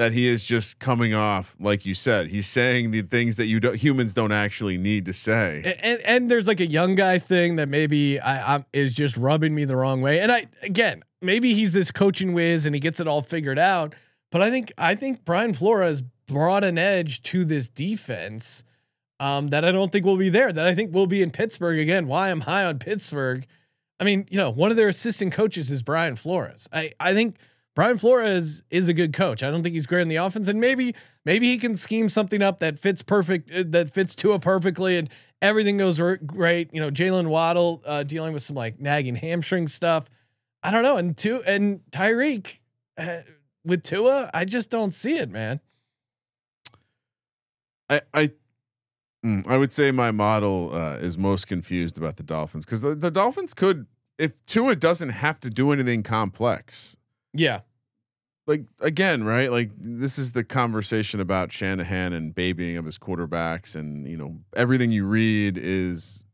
[0.00, 2.28] that he is just coming off like you said.
[2.28, 5.60] He's saying the things that you don't, humans don't actually need to say.
[5.62, 9.18] and, and and there's like a young guy thing that maybe I, I'm is just
[9.18, 10.20] rubbing me the wrong way.
[10.20, 13.94] And I again, maybe he's this coaching whiz and he gets it all figured out.
[14.32, 18.64] But I think I think Brian Flores brought an edge to this defense
[19.18, 20.50] um, that I don't think will be there.
[20.50, 22.06] That I think will be in Pittsburgh again.
[22.06, 23.46] Why I'm high on Pittsburgh.
[24.00, 26.70] I mean, you know, one of their assistant coaches is Brian Flores.
[26.72, 27.36] I I think
[27.80, 29.42] Brian Flores is a good coach.
[29.42, 32.42] I don't think he's great in the offense, and maybe maybe he can scheme something
[32.42, 35.08] up that fits perfect, uh, that fits Tua perfectly, and
[35.40, 36.68] everything goes great.
[36.74, 40.10] You know, Jaylen Waddle uh, dealing with some like nagging hamstring stuff.
[40.62, 42.58] I don't know, and two and Tyreek
[42.98, 43.20] uh,
[43.64, 45.60] with Tua, I just don't see it, man.
[47.88, 48.30] I I
[49.24, 52.94] mm, I would say my model uh, is most confused about the Dolphins because the,
[52.94, 53.86] the Dolphins could
[54.18, 56.98] if Tua doesn't have to do anything complex.
[57.32, 57.60] Yeah,
[58.46, 59.50] Like again, right?
[59.50, 64.38] Like this is the conversation about Shanahan and babying of his quarterbacks, and you know
[64.56, 66.24] everything you read is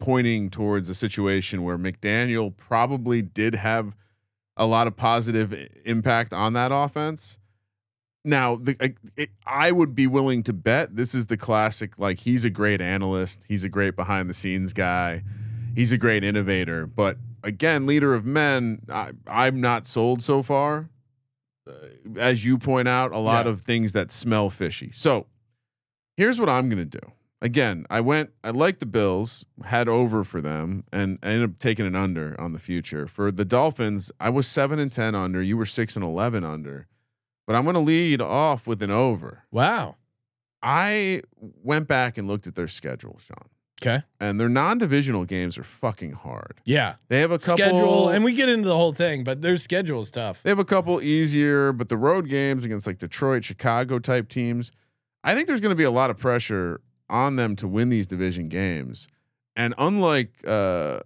[0.00, 3.94] pointing towards a situation where McDaniel probably did have
[4.56, 7.38] a lot of positive impact on that offense.
[8.24, 11.98] Now, the, I, it, I would be willing to bet this is the classic.
[11.98, 15.22] Like he's a great analyst, he's a great behind the scenes guy,
[15.74, 16.86] he's a great innovator.
[16.86, 20.90] But again, leader of men, I, I'm not sold so far.
[21.70, 23.52] Uh, as you point out, a lot Yeah.
[23.52, 24.90] of things that smell fishy.
[24.90, 25.26] So
[26.16, 27.12] here's what I'm gonna do.
[27.42, 28.30] Again, I went.
[28.44, 32.38] I like the Bills, had over for them, and I ended up taking an under
[32.38, 34.12] on the future for the Dolphins.
[34.20, 35.40] I was seven and ten under.
[35.40, 36.86] You were six and eleven under,
[37.46, 39.44] but I'm going to lead off with an over.
[39.50, 39.96] wow.
[40.62, 43.48] I went back and looked at their schedule, Sean,
[43.82, 44.02] Okay.
[44.20, 46.60] and their non-divisional games are fucking hard.
[46.64, 46.96] Yeah.
[47.08, 50.00] They have a couple Schedule, and we get into the whole thing, but their schedule
[50.00, 50.42] is tough.
[50.42, 54.70] They have a couple easier, but the road games against like Detroit, Chicago type teams,
[55.24, 58.06] I think there's going to be a lot of pressure on them to win these
[58.06, 59.08] division games.
[59.56, 61.00] And unlike uh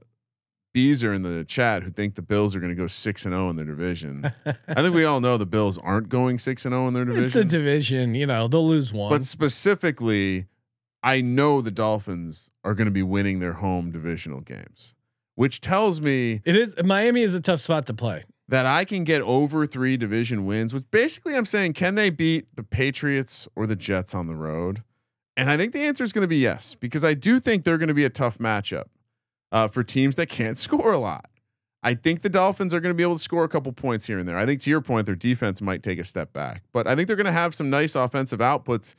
[0.74, 3.48] Beezer in the chat who think the Bills are going to go 6 and 0
[3.50, 4.32] in their division.
[4.44, 7.24] I think we all know the Bills aren't going 6 and 0 in their division.
[7.26, 9.08] It's a division, you know, they'll lose one.
[9.08, 10.46] but specifically,
[11.02, 14.94] I know the Dolphins are going to be winning their home divisional games,
[15.34, 18.22] which tells me it is Miami is a tough spot to play.
[18.48, 22.56] that I can get over three division wins, which basically I'm saying, can they beat
[22.56, 24.82] the Patriots or the Jets on the road?
[25.36, 27.78] And I think the answer is going to be yes, because I do think they're
[27.78, 28.84] going to be a tough matchup
[29.50, 31.28] uh, for teams that can't score a lot.
[31.82, 34.18] I think the Dolphins are going to be able to score a couple points here
[34.18, 34.38] and there.
[34.38, 37.08] I think to your point, their defense might take a step back, but I think
[37.08, 38.94] they're going to have some nice offensive outputs.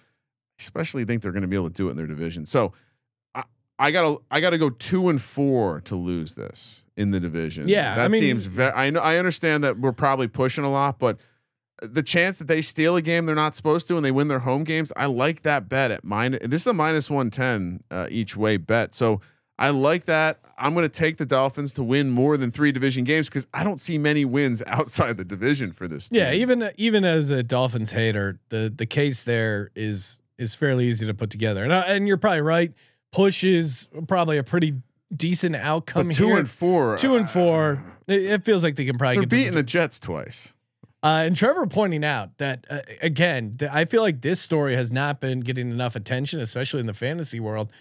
[0.60, 2.46] Especially think they're going to be able to do it in their division.
[2.46, 2.72] So
[3.78, 7.68] I, I gotta I gotta go two and four to lose this in the division.
[7.68, 8.72] Yeah, I that mean- seems very.
[8.72, 11.20] I know I understand that we're probably pushing a lot, but
[11.82, 14.40] the chance that they steal a game they're not supposed to and they win their
[14.40, 16.40] home games, I like that bet at minus.
[16.48, 19.22] This is a minus one ten uh, each way bet, so
[19.58, 20.40] I like that.
[20.58, 23.64] I'm going to take the Dolphins to win more than three division games because I
[23.64, 26.10] don't see many wins outside the division for this.
[26.10, 26.20] Team.
[26.20, 31.06] Yeah, even even as a Dolphins hater, the the case there is is fairly easy
[31.06, 31.64] to put together.
[31.64, 32.74] And I, and you're probably right.
[33.16, 34.74] Push is probably a pretty
[35.16, 36.38] decent outcome but two here.
[36.38, 37.84] and four, Two and uh, four.
[38.08, 40.54] It, it feels like they can probably get beating the Jets twice.
[41.02, 44.92] Uh, and Trevor pointing out that uh, again, th- I feel like this story has
[44.92, 47.72] not been getting enough attention, especially in the fantasy world.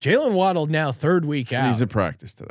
[0.00, 1.66] Jaylen Waddle now third week out.
[1.66, 2.50] He's at practice today.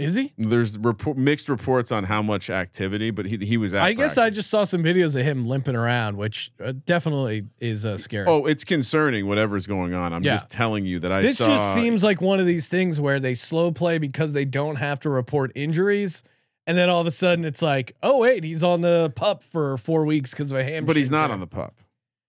[0.00, 0.32] Is he?
[0.38, 3.74] There's report, mixed reports on how much activity, but he he was.
[3.74, 7.84] I guess I just saw some videos of him limping around, which uh, definitely is
[7.84, 8.26] uh, scary.
[8.26, 9.26] Oh, it's concerning.
[9.26, 10.32] Whatever's going on, I'm Yeah.
[10.32, 11.46] just telling you that I this saw.
[11.46, 15.00] just seems like one of these things where they slow play because they don't have
[15.00, 16.22] to report injuries,
[16.66, 19.76] and then all of a sudden it's like, oh wait, he's on the pup for
[19.76, 20.86] four weeks because of a hamstring.
[20.86, 21.34] but he's not tear.
[21.34, 21.74] on the pup.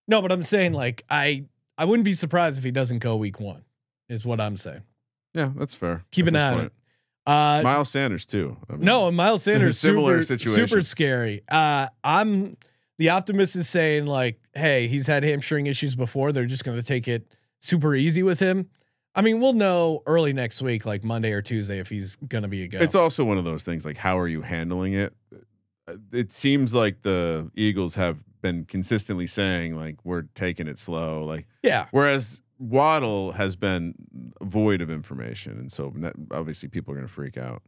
[0.07, 1.45] No, but I'm saying like I
[1.77, 3.63] I wouldn't be surprised if he doesn't go week one.
[4.10, 4.81] Is what I'm saying.
[5.34, 6.03] Yeah, that's fair.
[6.12, 6.73] Keep an eye on it.
[7.25, 8.57] Uh, Miles Sanders too.
[8.69, 10.67] I mean, no, Miles Sanders similar super, situation.
[10.67, 11.43] super scary.
[11.49, 12.57] Uh, I'm
[12.97, 16.31] the optimist is saying like, hey, he's had hamstring issues before.
[16.31, 17.27] They're just going to take it
[17.60, 18.69] super easy with him.
[19.13, 22.47] I mean, we'll know early next week, like Monday or Tuesday, if he's going to
[22.47, 22.79] be a go.
[22.79, 25.13] It's also one of those things like how are you handling it?
[25.88, 31.23] Uh, It seems like the Eagles have been consistently saying like we're taking it slow,
[31.23, 31.88] like yeah.
[31.91, 33.95] whereas Waddle has been
[34.41, 35.91] void of information, and so
[36.32, 37.63] obviously people are going to freak out.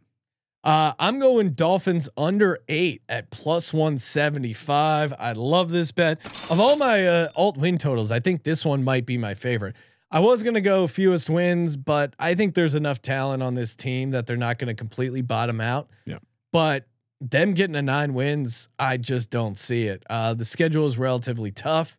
[0.63, 5.13] Uh, I'm going Dolphins under eight at plus 175.
[5.17, 6.23] I love this bet.
[6.49, 9.75] Of all my uh, alt win totals, I think this one might be my favorite.
[10.11, 13.75] I was going to go fewest wins, but I think there's enough talent on this
[13.75, 15.89] team that they're not going to completely bottom out.
[16.05, 16.19] Yeah.
[16.51, 16.85] But
[17.19, 20.03] them getting a nine wins, I just don't see it.
[20.07, 21.97] Uh, the schedule is relatively tough,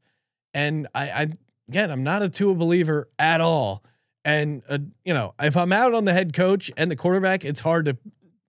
[0.55, 1.33] and I, I
[1.69, 3.83] again, I'm not a Tua believer at all.
[4.25, 7.61] And uh, you know, if I'm out on the head coach and the quarterback, it's
[7.61, 7.97] hard to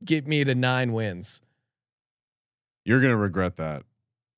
[0.04, 1.42] get me to nine wins.
[2.86, 3.84] You're gonna regret that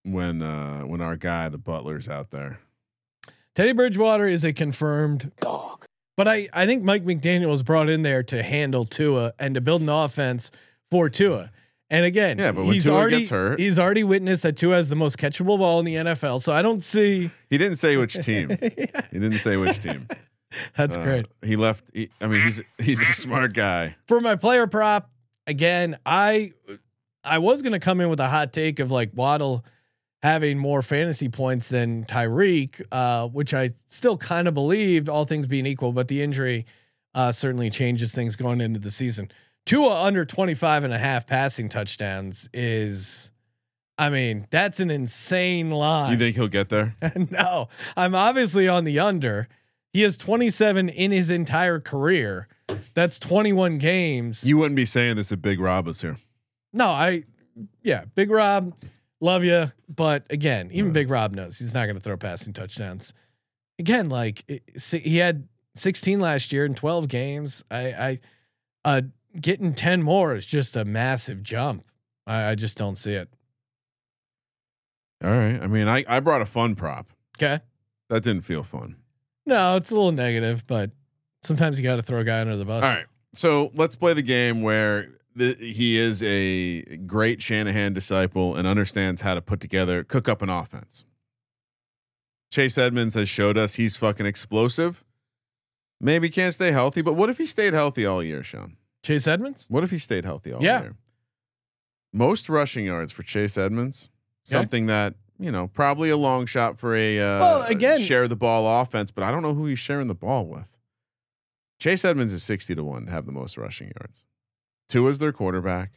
[0.03, 2.59] when uh when our guy the Butler's out there.
[3.55, 5.85] Teddy Bridgewater is a confirmed dog.
[6.15, 9.61] But I, I think Mike McDaniel was brought in there to handle Tua and to
[9.61, 10.51] build an offense
[10.89, 11.51] for Tua.
[11.89, 14.95] And again, Yeah, but he's Tua already hurt- he's already witnessed that Tua has the
[14.97, 16.41] most catchable ball in the NFL.
[16.41, 17.29] So I don't see.
[17.49, 18.49] He didn't say which team.
[19.11, 20.07] He didn't say which team.
[20.75, 21.25] That's Uh, great.
[21.43, 21.85] He left.
[21.93, 23.95] He, I mean, he's he's a smart guy.
[24.07, 25.09] For my player prop,
[25.45, 26.51] again, I
[27.23, 29.63] I was gonna come in with a hot take of like Waddle
[30.23, 35.45] having more fantasy points than Tyreek, uh, which I still kind of believed, all things
[35.45, 36.65] being equal, but the injury
[37.13, 39.29] uh, certainly changes things going into the season.
[39.67, 43.33] Tua under 25 and a half passing touchdowns is,
[43.97, 46.13] I mean, that's an insane line.
[46.13, 46.95] You think he'll get there?
[47.29, 49.49] no, I'm obviously on the under.
[49.91, 52.47] He has 27 in his entire career.
[52.93, 54.47] That's 21 games.
[54.47, 56.15] You wouldn't be saying this if Big Rob was here.
[56.71, 57.25] no, I,
[57.83, 58.73] yeah, Big Rob,
[59.19, 63.13] love you, but again, even Big Rob knows he's not going to throw passing touchdowns.
[63.79, 64.63] Again, like it,
[65.03, 67.65] he had 16 last year in 12 games.
[67.69, 68.19] I, I,
[68.85, 69.01] uh,
[69.39, 71.85] getting 10 more is just a massive jump.
[72.25, 73.29] I, I just don't see it.
[75.23, 75.59] All right.
[75.61, 77.09] I mean, I I brought a fun prop.
[77.37, 77.59] Okay.
[78.09, 78.95] That didn't feel fun.
[79.45, 80.91] No, it's a little negative, but
[81.41, 82.83] sometimes you got to throw a guy under the bus.
[82.83, 83.05] All right.
[83.33, 89.21] So let's play the game where the, he is a great Shanahan disciple and understands
[89.21, 91.05] how to put together, cook up an offense.
[92.51, 95.03] Chase Edmonds has showed us he's fucking explosive.
[95.99, 98.77] Maybe can't stay healthy, but what if he stayed healthy all year, Sean?
[99.07, 99.65] Chase Edmonds.
[99.69, 100.81] What if he stayed healthy all Yeah.
[100.81, 100.95] year?
[102.11, 104.09] Most rushing yards for Chase Edmonds.
[104.47, 104.51] Okay.
[104.59, 108.35] Something that you know, probably a long shot for a uh, Well, again- share the
[108.35, 110.77] ball offense, but I don't know who he's sharing the ball with.
[111.79, 114.25] Chase Edmonds is sixty to one to have the most rushing yards.
[114.89, 115.91] Tua is their quarterback.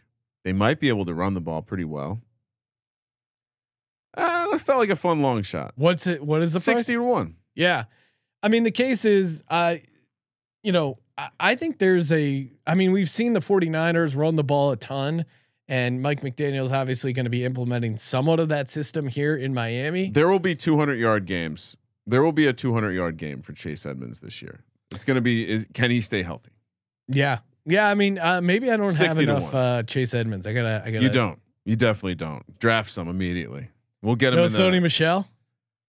[0.45, 2.21] They might be able to run the ball pretty well.
[4.15, 5.73] Uh, it felt like a fun long shot.
[5.77, 6.23] What's it?
[6.23, 6.65] What is the price?
[6.65, 7.37] Sixty to one.
[7.55, 7.85] Yeah.
[8.43, 9.83] I mean, the case is, I,
[10.63, 10.99] you know,
[11.39, 15.25] I, think there's a, I mean, we've seen the 49ers run the ball a ton,
[15.69, 20.11] and Mike McDaniel's obviously going to be implementing somewhat of that system here in Miami.
[20.11, 21.77] There will be two hundred yard games.
[22.07, 24.65] There will be a two hundred yard game for Chase Edmonds this year.
[24.91, 25.49] It's going to be.
[25.49, 26.51] Is, can he stay healthy?
[27.09, 27.39] Yeah.
[27.65, 27.87] Yeah.
[27.87, 30.47] I mean, uh, maybe I don't have enough uh, Chase Edmonds.
[30.47, 31.39] I gotta, I gotta, You don't.
[31.65, 32.59] You definitely don't.
[32.59, 33.69] Draft some immediately.
[34.03, 35.29] We'll get him No in the, Sony Michel.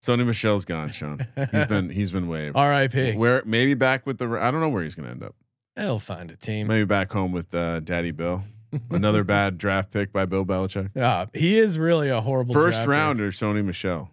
[0.02, 1.28] Sony Michel's gone, Sean.
[1.52, 2.56] He's been he's been waived.
[2.56, 3.14] R.I.P.
[3.14, 5.36] Where maybe back with the I don't know where he's going to end up.
[5.76, 6.68] He'll find a team.
[6.68, 8.44] Maybe back home with uh, Daddy Bill.
[8.90, 10.96] Another bad draft pick by Bill Belichick.
[10.98, 14.10] Uh, he is really a horrible First rounder Sony Michel.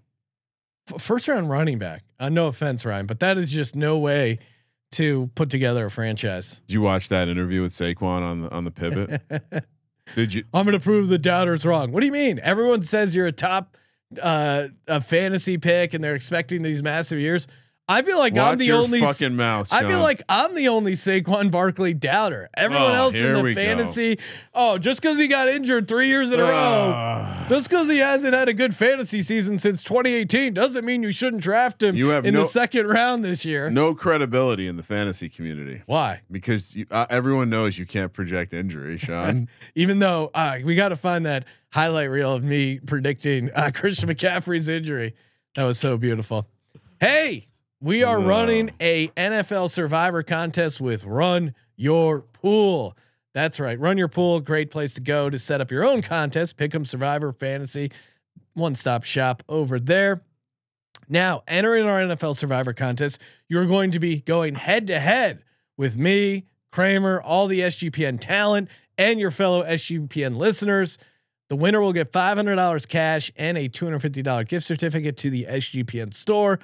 [0.93, 2.05] F- first round running back.
[2.21, 4.39] Uh, no offense, Ryan, but that is just no way
[4.93, 6.61] to put together a franchise.
[6.67, 9.23] Did you watch that interview with Saquon on the on the pivot?
[10.15, 10.45] Did you?
[10.55, 11.93] I'm going to prove the doubters wrong.
[11.93, 12.41] What do you mean?
[12.43, 13.77] Everyone says you're a top
[14.21, 17.47] uh, a fantasy pick, and they're expecting these massive years.
[17.91, 19.01] I feel like I'm the only.
[19.01, 19.73] fucking mouth.
[19.73, 22.51] I feel like I'm the only Saquon Barkley doubter.
[22.55, 23.61] Everyone Oh, else in the we go.
[23.63, 24.19] fantasy,
[24.53, 28.35] oh, just because he got injured three years in a row, just because he hasn't
[28.35, 32.27] had a good fantasy season since 2018, doesn't mean you shouldn't draft him You have
[32.27, 33.71] in no- the second round this year.
[33.71, 36.21] no credibility in the fantasy community Why?
[36.31, 39.49] because you, uh, everyone knows you can't project injury, Sean.
[39.75, 44.11] Even though uh, we got to find that highlight reel of me predicting uh, Christian
[44.11, 45.15] McCaffrey's injury.
[45.55, 46.47] That was so beautiful.
[47.01, 47.48] Hey,
[47.81, 52.97] we are running a NFL Survivor contest with Run Your Pool.
[53.35, 56.57] That's right, Run Your Pool, great place to go to set up your own contest.
[56.57, 57.93] Pick'em Survivor Fantasy,
[58.55, 60.23] one stop shop over there.
[61.09, 65.45] Now, entering our NFL Survivor contest, you're going to be going head to head
[65.77, 70.99] with me, Kramer, all the SGPN talent, and your fellow SGPN listeners.
[71.49, 76.59] The winner will get $500 cash and a $250 gift certificate to the SGPN store.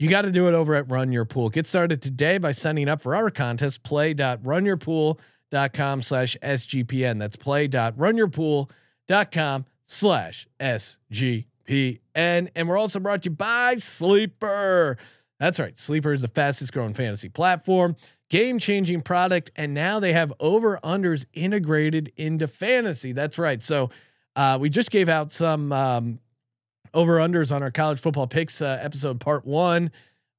[0.04, 1.48] you got to do it over at Run Your Pool.
[1.48, 7.18] Get started today by signing up for our contest, play.runyourpool.com slash SGPN.
[7.18, 12.48] That's play.runyourpool.com slash SGPN.
[12.54, 14.98] And we're also brought to you by Sleeper.
[15.40, 15.78] That's right.
[15.78, 17.96] Sleeper is the fastest growing fantasy platform,
[18.28, 19.52] game changing product.
[19.56, 23.12] And now they have over unders integrated into fantasy.
[23.12, 23.62] That's right.
[23.62, 23.88] So
[24.36, 26.18] uh, we just gave out some um,
[26.94, 29.90] over unders on our college football picks uh, episode part one.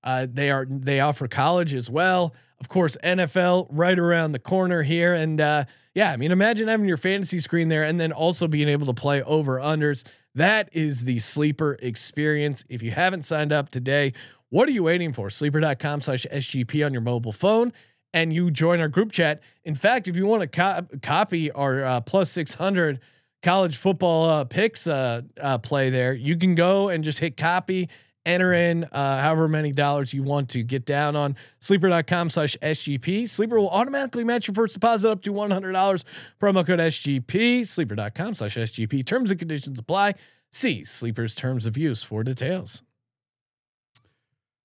[0.04, 2.34] Uh, they are they offer college as well.
[2.60, 5.14] Of course, NFL right around the corner here.
[5.14, 8.70] And uh, yeah, I mean, imagine having your fantasy screen there and then also being
[8.70, 10.06] able to play over unders.
[10.36, 12.64] That is the sleeper experience.
[12.70, 14.14] If you haven't signed up today,
[14.50, 15.30] what are you waiting for?
[15.30, 17.74] Sleeper.com slash SGP on your mobile phone
[18.14, 19.42] and you join our group chat.
[19.64, 23.00] In fact, if you want to co- copy our uh, plus 600
[23.46, 27.88] college football uh, picks uh, uh, play there, you can go and just hit copy
[28.26, 33.30] enter in uh, however many dollars you want to get down on sleeper.com slash SGP.
[33.30, 36.04] Sleeper will automatically match your first deposit up to $100.
[36.42, 39.06] Promo code SGP, sleeper.com slash SGP.
[39.06, 40.16] Terms and conditions apply.
[40.52, 42.82] See Sleeper's terms of use for details.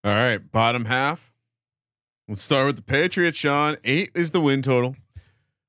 [0.02, 1.34] All right, bottom half.
[2.26, 3.36] Let's start with the Patriots.
[3.36, 4.96] Sean, eight is the win total.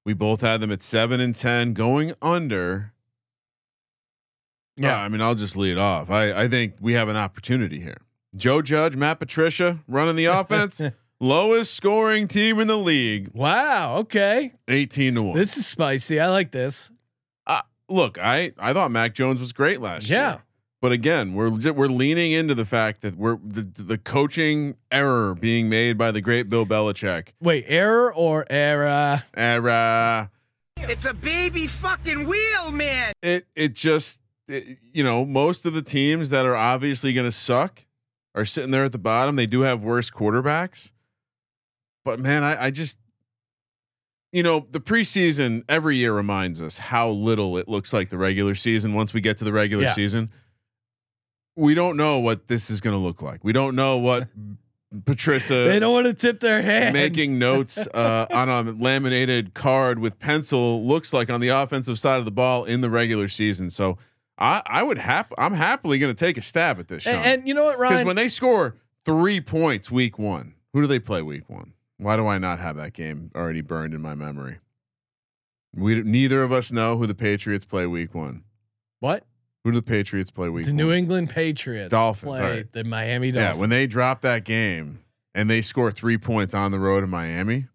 [0.05, 2.93] We both had them at seven and ten, going under.
[4.83, 6.09] Yeah, I mean, I'll just lead off.
[6.09, 7.97] I I think we have an opportunity here.
[8.35, 10.81] Joe Judge, Matt Patricia running the offense,
[11.19, 13.97] lowest scoring team in the league, Wow.
[13.99, 14.53] Okay.
[14.67, 15.37] eighteen to one.
[15.37, 16.19] This is spicy.
[16.19, 16.91] I like this.
[17.47, 20.29] uh, look, I I thought Mac Jones was great last Yeah.
[20.31, 20.43] year.
[20.81, 25.69] But again, we're we're leaning into the fact that we're the the coaching error being
[25.69, 27.33] made by the great Bill Belichick.
[27.39, 29.21] Wait, error or error?
[29.35, 30.31] Error.
[30.77, 33.13] It's a baby fucking wheel, man.
[33.21, 34.20] It it just it-
[34.93, 37.85] you know most of the teams that are obviously going to suck
[38.35, 39.35] are sitting there at the bottom.
[39.35, 40.91] They do have worse quarterbacks,
[42.05, 42.99] but man, I, I just
[44.31, 48.55] you know the preseason every year reminds us how little it looks like the regular
[48.55, 48.93] season.
[48.93, 49.93] Once we get to the regular Yeah.
[49.93, 50.31] season,
[51.55, 53.43] we don't know what this is going to look like.
[53.43, 54.27] We don't know what
[55.05, 56.93] Patricia they don't want to tip their hand.
[56.93, 62.19] making notes uh, on a laminated card with pencil looks like on the offensive side
[62.19, 63.69] of the ball in the regular season.
[63.69, 63.97] So
[64.41, 67.13] I, I would hap- I'm happily going to take a stab at this, Sean.
[67.13, 68.75] and, and you know what, Because when they score
[69.05, 71.73] three points week one, who do they play week one?
[71.97, 74.57] Why do I not have that game already burned in my memory?
[75.75, 78.43] We neither of us know who the Patriots play week one.
[78.99, 79.23] what?
[79.63, 80.77] Who do the Patriots play week The one?
[80.77, 82.71] New England Patriots Dolphins, play alright.
[82.73, 83.55] the Miami Dolphins.
[83.57, 85.01] Yeah, when they drop that game
[85.35, 87.67] and they score three points on the road in Miami,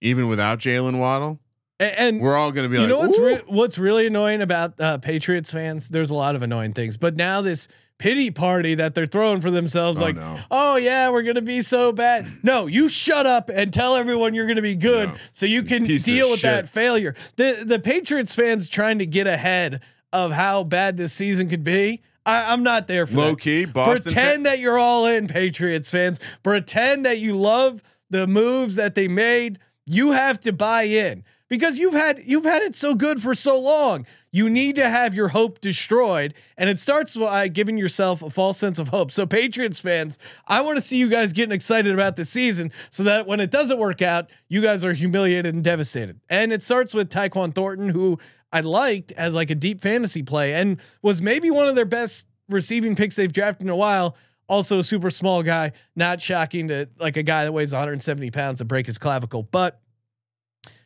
[0.00, 1.38] even without Jaylen Waddle,
[1.80, 4.06] A- and, we're all going to be like, you like, know what's re- what's really
[4.06, 5.88] annoying about uh, Patriots fans?
[5.88, 7.66] There's a lot of annoying things, but now this
[7.98, 10.38] pity party that they're throwing for themselves, Oh, like, no.
[10.50, 12.26] oh yeah, we're gonna be so bad.
[12.42, 15.14] No, you shut up and tell everyone you're gonna be good, No.
[15.32, 16.50] so you can Piece deal with shit.
[16.50, 17.14] that failure.
[17.36, 19.80] The the Patriots fans trying to get ahead
[20.12, 22.02] of how bad this season could be.
[22.26, 23.40] I, I'm not there for low that.
[23.40, 24.12] key Boston.
[24.12, 26.18] Pretend that you're all in, Patriots fans.
[26.42, 29.58] Pretend that you love the moves that they made.
[29.86, 33.58] You have to buy in because you've had you've had it so good for so
[33.58, 34.06] long.
[34.32, 38.58] You need to have your hope destroyed, and it starts by giving yourself a false
[38.58, 39.12] sense of hope.
[39.12, 43.04] So, Patriots fans, I want to see you guys getting excited about the season, so
[43.04, 46.20] that when it doesn't work out, you guys are humiliated and devastated.
[46.28, 48.18] And it starts with Tyquan Thornton, who
[48.52, 52.28] I liked as like a deep fantasy play and was maybe one of their best
[52.48, 54.16] receiving picks they've drafted in a while.
[54.48, 58.58] Also a super small guy, not shocking to like a guy that weighs 170 pounds
[58.58, 59.80] to break his clavicle, but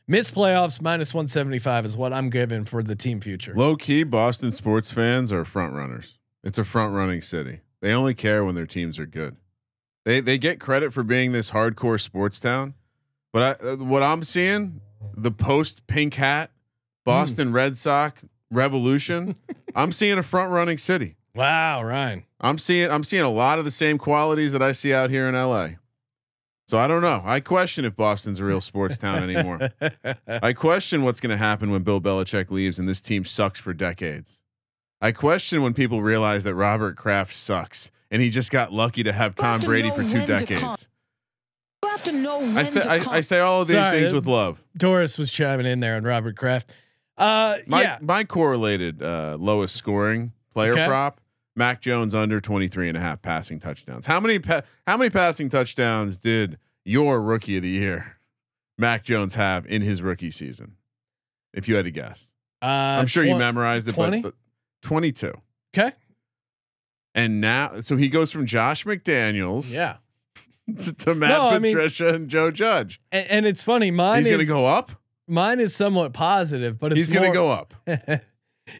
[0.08, 3.54] miss playoffs minus 175 is what I'm giving for the team future.
[3.54, 6.18] Low key Boston sports fans are front runners.
[6.42, 7.60] It's a front running city.
[7.80, 9.36] They only care when their teams are good.
[10.04, 12.74] They they get credit for being this hardcore sports town,
[13.32, 14.80] but I, uh, what I'm seeing,
[15.14, 16.50] the post pink hat,
[17.04, 19.36] Boston Red Sox revolution,
[19.74, 21.16] I'm seeing a front running city.
[21.34, 22.24] Wow, Ryan.
[22.40, 25.28] I'm seeing I'm seeing a lot of the same qualities that I see out here
[25.28, 25.70] in LA.
[26.68, 27.22] So I don't know.
[27.24, 29.70] I question if Boston's a real sports town anymore.
[30.28, 33.72] I question what's going to happen when Bill Belichick leaves and this team sucks for
[33.72, 34.42] decades.
[35.00, 39.12] I question when people realize that Robert Kraft sucks and he just got lucky to
[39.12, 40.46] have You have Tom to Brady for two when to come.
[40.46, 40.88] decades.
[41.84, 43.16] You have to know when I say to I.
[43.16, 44.62] I say all of these Sorry, things uh, with love.
[44.76, 46.70] Doris was chiming in there on Robert Kraft.
[47.16, 50.86] Uh, My yeah, my correlated uh, lowest scoring player Okay.
[50.86, 51.20] prop
[51.58, 54.06] Mac Jones under 23 and a half passing touchdowns.
[54.06, 58.16] How many pa- how many passing touchdowns did your rookie of the year
[58.78, 60.76] Mac Jones have in his rookie season?
[61.52, 62.32] If you had to guess.
[62.62, 64.22] uh, I'm sure you memorized it 20?
[64.22, 64.34] but,
[64.82, 65.32] but 22.
[65.76, 65.92] Okay.
[67.14, 69.96] And now so he goes from Josh McDaniels Yeah,
[70.78, 73.00] to, to Matt No, I mean- Patricia and Joe Judge.
[73.10, 73.90] and, and it's funny.
[73.90, 74.92] Mine He's is going to go up.
[75.26, 77.74] mine is somewhat positive, but it's He's going to go up.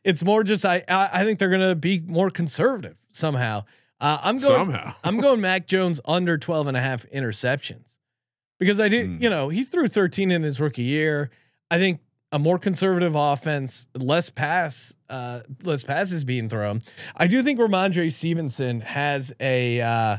[0.05, 3.65] it's more just I I, I think they're gonna be more conservative somehow.
[4.01, 4.95] Uh, I'm going Somehow.
[5.03, 7.97] I'm going Mac Jones under 12 and a half interceptions
[8.61, 9.23] because I did, Hmm.
[9.23, 11.31] you know, he threw 13 in his rookie year.
[11.69, 16.83] I think a more conservative offense, less pass, uh, less passes being thrown.
[17.17, 20.19] I do think Rhamondre Stevenson has a, uh,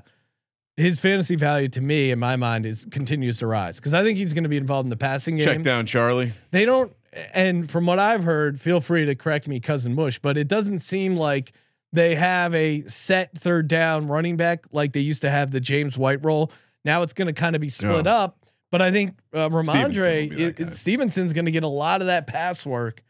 [0.76, 4.17] his fantasy value to me in my mind is continues to rise because I think
[4.17, 5.45] he's going to be involved in the passing game.
[5.45, 6.34] Check down Charlie.
[6.51, 6.93] They don't,
[7.34, 10.80] and from what I've heard, feel free to correct me, cousin Mush, but it doesn't
[10.80, 11.53] seem like
[11.91, 15.97] they have a set third down running back like they used to have the James
[15.97, 16.51] White role.
[16.86, 18.12] Now it's going to kind of be split No.
[18.12, 20.64] up, but I think uh, Rhamondre be that guy.
[20.64, 23.01] is, Stevenson's going to get a lot of that pass work,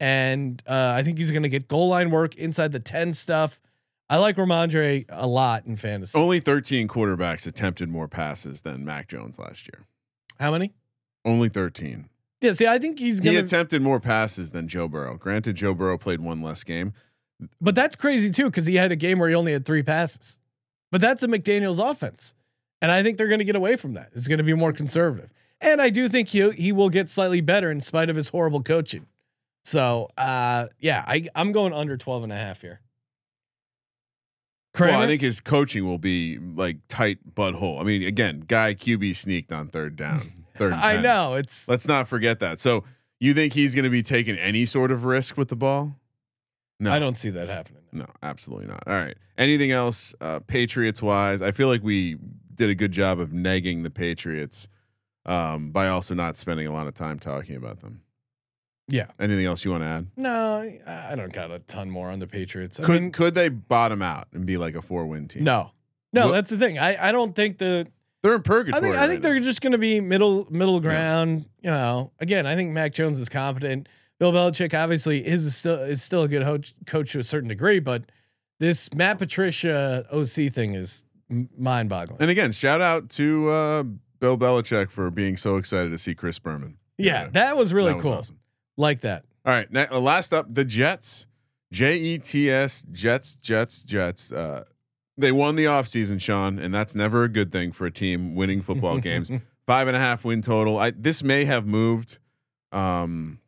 [0.00, 3.58] and uh, I think he's going to get goal line work inside the ten stuff.
[4.08, 6.16] I like Rhamondre a lot in fantasy.
[6.16, 9.84] Only 13 quarterbacks attempted more passes than Mac Jones last year.
[10.38, 10.74] How many?
[11.24, 12.08] Only 13.
[12.40, 15.16] Yeah, see, I think he's He going to, attempted more passes than Joe Burrow.
[15.16, 16.92] Granted, Joe Burrow played one less game.
[17.60, 20.38] but that's crazy too because he had a game where he only had three passes.
[20.92, 22.34] But that's a McDaniel's offense,
[22.80, 24.10] and I think they're going to get away from that.
[24.14, 27.40] It's going to be more conservative, and I do think he he will get slightly
[27.40, 29.06] better in spite of his horrible coaching.
[29.64, 32.80] So, uh, yeah, I I'm going under 12 and a half here.
[34.78, 37.80] Well, I think his coaching will be like tight butthole.
[37.80, 40.32] I mean, again, guy QB sneaked on third down.
[40.58, 42.60] Third I know it's Let's not forget that.
[42.60, 42.84] So
[43.20, 45.98] you think he's going to be taking any sort of risk with the ball?
[46.78, 47.82] No, I don't see that happening.
[47.92, 48.82] No, absolutely not.
[48.86, 49.16] All right.
[49.38, 51.40] Anything else, uh, Patriots wise?
[51.40, 52.18] I feel like we
[52.54, 54.68] did a good job of negging the Patriots
[55.24, 58.02] um, by also not spending a lot of time talking about them.
[58.88, 59.06] Yeah.
[59.18, 60.06] Anything else you want to add?
[60.16, 60.30] No,
[60.86, 62.78] I I don't got a ton more on the Patriots.
[62.78, 65.44] I Could mean, could they bottom out and be like a four win team?
[65.44, 65.72] no,
[66.12, 66.78] no, What- that's the thing.
[66.78, 67.88] I I don't think the
[68.26, 68.78] they're in purgatory.
[68.78, 71.46] I think I think they're just going to be middle middle ground.
[71.62, 73.88] You know, again, I think Mac Jones is competent.
[74.18, 77.78] Bill Belichick obviously is still is still a good coach, coach to a certain degree,
[77.80, 78.04] but
[78.58, 81.04] this Matt Patricia OC thing is
[81.56, 82.20] mind boggling.
[82.20, 83.82] And again, shout out to uh,
[84.18, 86.78] Bill Belichick for being so excited to see Chris Berman.
[86.96, 88.12] Yeah, that was really That was cool.
[88.14, 88.38] awesome.
[88.78, 89.24] Like that.
[89.44, 91.26] All right, na- uh, last up, the Jets,
[91.70, 94.32] J E T S, Jets, Jets, Jets.
[94.32, 94.64] Uh,
[95.18, 98.62] they won the offseason, Sean, and that's never a good thing for a team winning
[98.62, 99.30] football games.
[99.66, 100.78] Five and a half win total.
[100.78, 102.18] I this may have moved
[102.70, 103.40] um,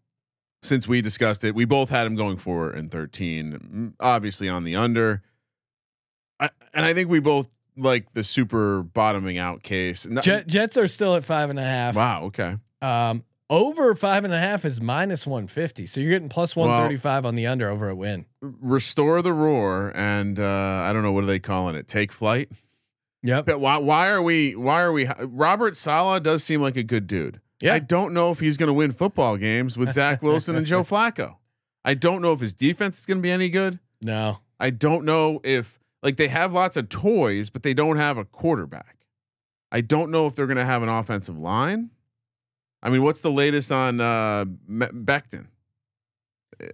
[0.62, 1.54] since we discussed it.
[1.54, 5.22] We both had him going four and thirteen, mm, obviously on the under.
[6.40, 10.08] I, and I think we both like the super bottoming out case.
[10.22, 11.94] Jet, Jets are still at five and a half.
[11.94, 12.24] wow.
[12.24, 12.56] Okay.
[12.82, 16.68] Um, over five and a half is minus one fifty, so you're getting plus one
[16.68, 18.26] thirty five on the under over a win.
[18.40, 20.44] Restore the roar, and uh,
[20.86, 21.88] I don't know what are they calling it.
[21.88, 22.50] Take flight.
[23.22, 23.46] Yep.
[23.46, 27.06] But why why are we why are we Robert Saleh does seem like a good
[27.06, 27.40] dude.
[27.60, 27.74] Yeah.
[27.74, 30.84] I don't know if he's going to win football games with Zach Wilson and Joe
[30.84, 31.36] Flacco.
[31.84, 33.80] I don't know if his defense is going to be any good.
[34.00, 34.38] No.
[34.60, 38.24] I don't know if like they have lots of toys, but they don't have a
[38.24, 38.96] quarterback.
[39.72, 41.90] I don't know if they're going to have an offensive line.
[42.82, 45.46] I mean, what's the latest on uh, Becton?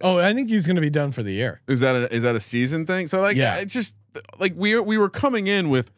[0.01, 1.61] Oh, I think he's going to be done for the year.
[1.67, 3.05] Is that a, is that a season thing?
[3.07, 3.57] So like, Yeah.
[3.57, 3.95] it's just
[4.39, 5.91] like we we were coming in with,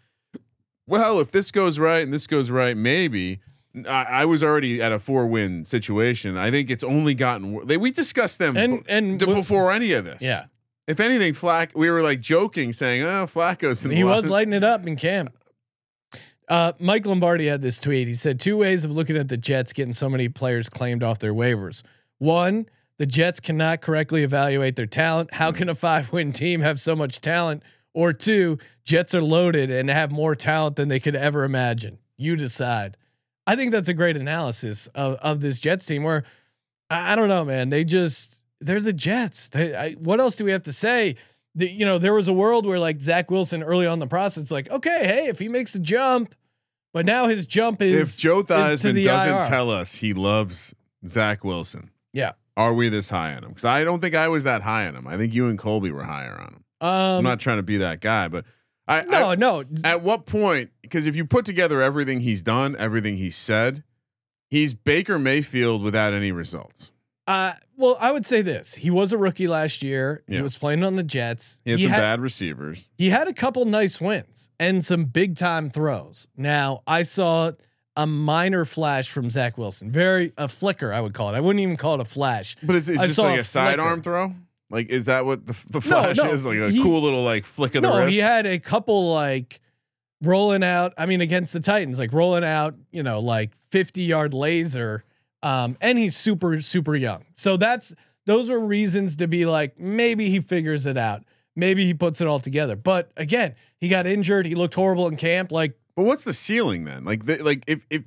[0.88, 3.40] well, if this goes right and this goes right, maybe.
[3.88, 6.36] I, I was already at a four win situation.
[6.36, 10.04] I think it's only gotten they we discussed them And and d- before any of
[10.04, 10.22] this.
[10.22, 10.46] yeah,
[10.88, 14.54] If anything, Flack, we were like joking, saying, "Oh, Flacco's." in he the was lighting
[14.54, 15.38] it up in camp.
[16.48, 18.08] Uh, Mike Lombardi had this tweet.
[18.08, 21.20] He said two ways of looking at the Jets getting so many players claimed off
[21.20, 21.84] their waivers.
[22.20, 22.68] One,
[22.98, 25.34] the Jets cannot correctly evaluate their talent.
[25.34, 27.64] How can a five win team have so much talent?
[27.94, 31.98] Or two, Jets are loaded and have more talent than they could ever imagine.
[32.16, 32.96] You decide.
[33.46, 36.24] I think that's a great analysis of, of this Jets team where
[36.90, 37.70] I, I don't know, man.
[37.70, 39.48] They just, they're the Jets.
[39.50, 41.16] They, I, what else do we have to say?
[41.58, 44.08] The, you know, there was a world where like Zach Wilson early on in the
[44.08, 46.34] process, like, okay, hey, if he makes a jump,
[46.94, 49.44] but now his jump is If Joe is Theismann doesn't IR.
[49.44, 50.74] tell us he loves
[51.08, 52.34] Zach Wilson, Yeah.
[52.56, 53.50] are we this high on him?
[53.50, 55.08] Because I don't think I was that high on him.
[55.08, 56.64] I think you and Colby were higher on him.
[56.80, 58.46] Um, I'm not trying to be that guy, but
[58.88, 59.64] I, no, I no.
[59.84, 60.70] at what point?
[60.84, 63.84] Because if you put together everything he's done, everything he's said,
[64.50, 66.92] he's Baker Mayfield without any results.
[67.28, 70.24] Uh, well, I would say this: he was a rookie last year.
[70.28, 71.62] He was playing on the Jets.
[71.66, 72.90] He had some bad receivers.
[72.98, 76.28] he had a couple nice wins and some big time throws.
[76.38, 77.52] Now I saw
[77.98, 81.38] a minor flash from Zach Wilson, very a flicker, I would call it.
[81.38, 82.56] I wouldn't even call it a flash.
[82.64, 84.34] But it's, it's just like a a sidearm throw.
[84.70, 86.46] Like, is that what the, the flash no, is?
[86.46, 88.14] Like a he- cool little like flick of the no, wrist.
[88.14, 89.60] he had a couple like
[90.22, 90.94] rolling out.
[90.98, 95.04] I mean, against the Titans, like rolling out, you know, like 50 yard laser.
[95.44, 97.26] Um, and he's super, super young.
[97.36, 97.94] So that's
[98.26, 101.24] those are reasons to be like maybe he figures it out.
[101.56, 102.76] Maybe he puts it all together.
[102.76, 104.46] But again, he got injured.
[104.46, 105.52] He looked horrible in camp.
[105.52, 107.04] Like, But what's the ceiling then?
[107.04, 108.04] Like, the, like if if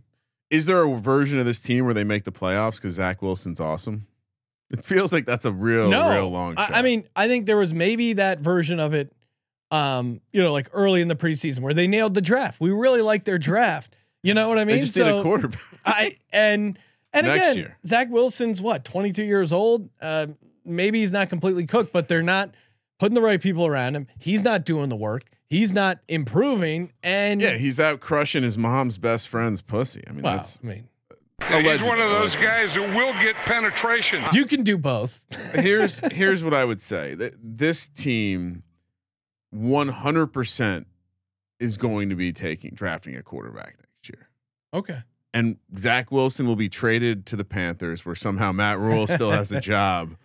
[0.51, 3.61] is there a version of this team where they make the playoffs because Zach Wilson's
[3.61, 4.07] awesome?
[4.73, 6.73] It feels like that's a real, no, real long shot.
[6.73, 9.13] I, I mean, I think there was maybe that version of it,
[9.73, 12.61] um, you know, like early in the preseason where they nailed the draft.
[12.61, 13.97] We really liked their draft.
[14.23, 14.77] You know what I mean?
[14.77, 15.61] they just did a quarterback.
[15.85, 16.79] I and
[17.13, 17.79] and Next again, year.
[17.85, 19.89] Zach Wilson's what 22 years old.
[20.01, 20.29] Uh,
[20.65, 22.55] maybe he's not completely cooked, but they're not
[22.99, 24.07] putting the right people around him.
[24.19, 25.25] He's not doing the work.
[25.47, 26.93] He's not improving.
[27.03, 30.05] And yeah, he's out crushing his mom's best friend's pussy.
[30.07, 30.89] I mean, wow, that's I mean,
[31.49, 34.23] He's one of those guys who will get penetration.
[34.33, 35.27] you can do both.
[35.55, 38.63] here's here's what I would say that this team
[39.55, 40.85] 100%
[41.59, 44.29] is going to be taking drafting a quarterback next year.
[44.73, 45.03] okay.
[45.33, 49.53] And Zach Wilson will be traded to the Panthers where somehow Matt Rhule still has
[49.53, 50.17] a job.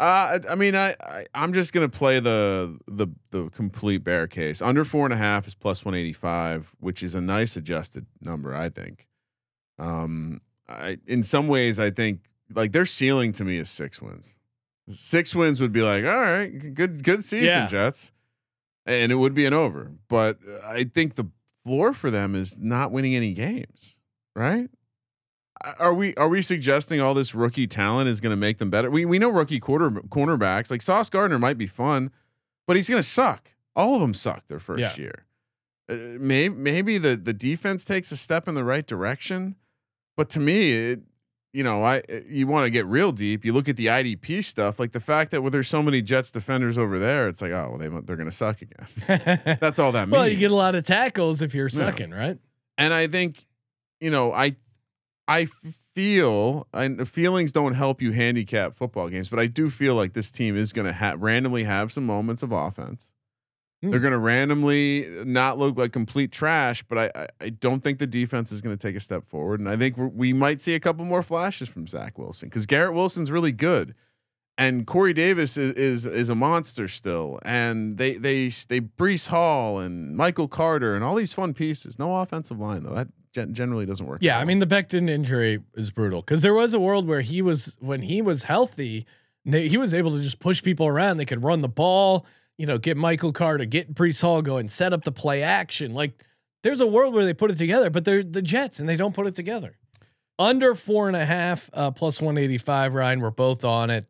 [0.00, 4.62] Uh, I mean, I, I I'm just gonna play the the the complete bear case.
[4.62, 8.06] Under four and a half is plus one eighty five, which is a nice adjusted
[8.20, 9.08] number, I think.
[9.78, 12.20] Um, I in some ways, I think
[12.54, 14.36] like their ceiling to me is six wins.
[14.88, 17.66] Six wins would be like, all right, good good season, Yeah.
[17.66, 18.12] Jets,
[18.86, 19.92] and it would be an over.
[20.08, 21.26] But I think the
[21.64, 23.97] floor for them is not winning any games,
[24.38, 24.70] right?
[25.80, 28.90] Are we are we suggesting all this rookie talent is going to make them better?
[28.90, 32.10] We we know rookie quarter cornerbacks like Sauce Gardner might be fun,
[32.66, 33.54] but he's going to suck.
[33.74, 35.02] All of them suck their first Yeah.
[35.02, 35.24] year.
[35.90, 39.56] Uh, maybe maybe the the defense takes a step in the right direction,
[40.16, 41.00] but to me, it,
[41.52, 43.44] you know, I you want to get real deep.
[43.44, 46.30] You look at the IDP stuff, like the fact that well, there's so many Jets
[46.30, 47.26] defenders over there.
[47.26, 48.86] It's like, oh, well, they they're going to suck again.
[49.60, 50.12] That's all that means.
[50.12, 52.38] well, you get a lot of tackles if you're sucking, right?
[52.76, 53.44] and I think,
[54.00, 54.56] you know, I
[55.26, 55.46] I
[55.94, 60.30] feel and feelings don't help you handicap football games, but I do feel like this
[60.30, 63.12] team is going to have randomly have some moments of offense.
[63.82, 63.90] Hmm.
[63.90, 67.98] They're going to randomly not look like complete trash, but I I, I don't think
[67.98, 70.60] the defense is going to take a step forward, and I think we're, we might
[70.60, 73.94] see a couple more flashes from Zach Wilson because Garrett Wilson's really good,
[74.56, 79.78] and Corey Davis is, is is a monster still, and they they they Breece Hall
[79.78, 81.98] and Michael Carter and all these fun pieces.
[81.98, 82.94] No offensive line though.
[82.94, 83.08] That
[83.38, 84.18] gen- generally doesn't work.
[84.20, 87.20] Yeah, that I mean the Becton injury is brutal because there was a world where
[87.20, 89.06] he was when he was healthy,
[89.44, 91.16] they, he was able to just push people around.
[91.16, 92.26] They could run the ball,
[92.56, 95.94] you know, get Michael Carter, get Breece Hall going, set up the play action.
[95.94, 96.24] Like
[96.62, 99.14] there's a world where they put it together, but they're the Jets and they don't
[99.14, 99.76] put it together.
[100.38, 102.94] Under four and a half, uh, plus one eighty five.
[102.94, 104.06] Ryan, we're both on it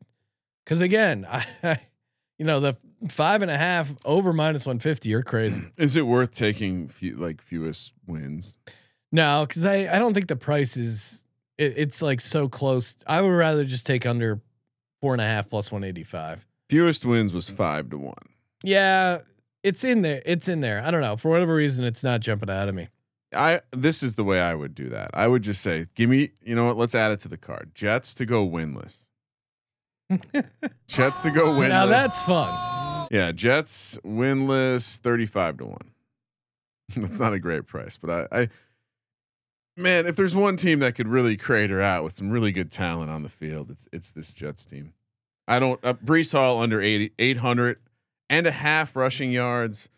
[0.64, 1.26] because again,
[1.62, 1.80] I,
[2.38, 2.76] you know, the
[3.08, 5.10] five and a half over minus one fifty.
[5.10, 5.62] You're crazy.
[5.78, 8.56] is it worth taking few, like fewest wins?
[9.12, 12.96] No, because I I don't think the price is it, it's like so close.
[13.06, 14.40] I would rather just take under
[15.00, 16.46] four and a half plus one eighty five.
[16.68, 18.14] Fewest wins was five to one.
[18.62, 19.18] Yeah,
[19.62, 20.22] it's in there.
[20.26, 20.82] It's in there.
[20.84, 22.88] I don't know for whatever reason it's not jumping out of me.
[23.34, 25.10] I this is the way I would do that.
[25.14, 26.76] I would just say, give me, you know what?
[26.76, 27.72] Let's add it to the card.
[27.74, 29.06] Jets to go winless.
[30.86, 31.68] Jets to go winless.
[31.68, 33.08] Now that's fun.
[33.10, 35.90] yeah, Jets winless, thirty-five to one.
[36.96, 38.48] that's not a great price, but I, I,
[39.78, 43.10] man, if there's one team that could really crater out with some really good talent
[43.10, 44.92] on the field, it's it's this Jets team.
[45.46, 45.82] I don't.
[45.82, 47.78] Uh, Breece Hall under 80, 800
[48.28, 49.88] and a half rushing yards.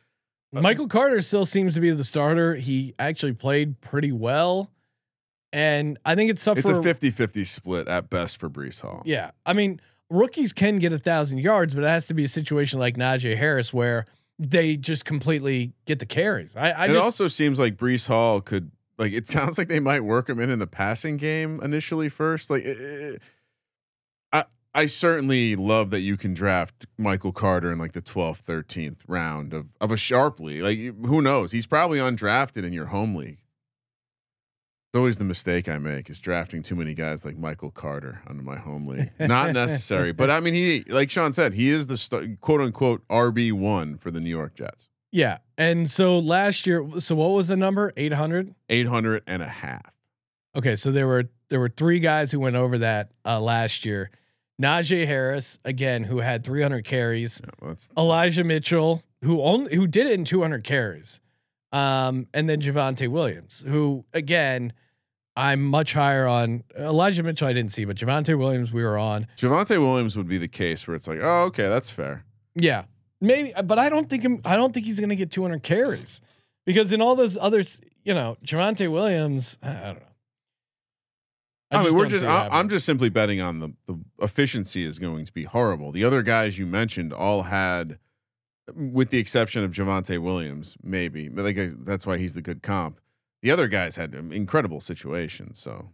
[0.53, 2.55] Michael Carter still seems to be the starter.
[2.57, 4.70] He actually played pretty well,
[5.53, 9.03] and I think it's tough It's for a 50-50 split at best for Breece Hall.
[9.05, 12.28] Yeah, I mean, rookies can get a thousand yards, but it has to be a
[12.28, 14.07] situation like Najee Harris where
[14.41, 16.57] they just completely get the carries.
[16.57, 19.12] I, I it just also seems like Breece Hall could like.
[19.12, 22.51] It sounds like they might work him in in the passing game initially first.
[22.51, 23.16] Like, eh,
[24.32, 24.44] I
[24.74, 29.53] I certainly love that you can draft Michael Carter in like the 12th, 13th round
[29.53, 30.62] of of a sharply.
[30.62, 31.53] Like, who knows?
[31.53, 33.38] He's probably undrafted in your home league.
[34.92, 38.42] It's always the mistake I make is drafting too many guys like Michael Carter under
[38.42, 39.12] my home league.
[39.20, 43.07] Not necessary, but I mean, he like Sean said, he is the st- quote unquote
[43.09, 44.89] RB one for the New York Jets.
[45.13, 45.39] Yeah.
[45.59, 47.93] And so last year, so what was the number?
[47.97, 48.55] Eight hundred.
[48.69, 49.93] 800 and a half.
[50.57, 54.11] Okay, so there were there were three guys who went over that uh, last year.
[54.61, 57.41] Najee Harris again, who had 300 carries.
[57.43, 61.21] Yeah, well, Elijah Mitchell, who only who did it in 200 carries,
[61.73, 64.73] um, and then Javonte Williams, who again,
[65.37, 66.65] I'm much higher on.
[66.77, 69.27] Elijah Mitchell, I didn't see, but Javonte Williams, we were on.
[69.37, 72.25] Javonte Williams would be the case where it's like, oh, okay, that's fair.
[72.55, 72.85] Yeah,
[73.21, 74.41] maybe, but I don't think him.
[74.45, 76.21] I don't think he's going to get 200 carries
[76.66, 80.03] because in all those others, you know, Javonte Williams, I don't know.
[81.71, 84.83] i, I mean just we're just I, i'm just simply betting on the the efficiency
[84.83, 85.93] is going to be horrible.
[85.93, 87.99] The other guys you mentioned all had,
[88.75, 93.01] with the exception of Javonte Williams, maybe, but like that's why he's the good comp.
[93.43, 95.59] The other guys had incredible situations.
[95.61, 95.91] So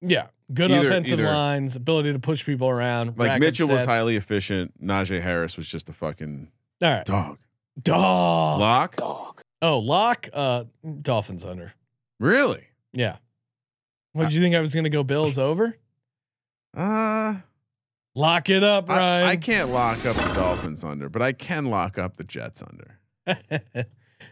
[0.00, 3.18] Yeah, good Either- offensive either- lines, ability to push people around.
[3.18, 4.80] like Mitchell was highly efficient.
[4.82, 6.50] Najee Harris was just a fucking
[6.82, 7.38] All right, dog.
[7.82, 8.60] dog.
[8.60, 8.96] Lock.
[8.96, 9.42] Dog.
[9.60, 10.28] Oh, lock.
[10.32, 10.64] Uh,
[11.02, 11.72] Dolphins under.
[12.20, 12.64] Really?
[12.92, 13.16] Yeah.
[14.12, 15.76] What did you think I was going to go Bills over?
[16.76, 17.34] Uh,
[18.14, 19.28] Lock it up, I, Ryan.
[19.28, 22.98] I can't lock up the Dolphins under, but I can lock up the Jets under.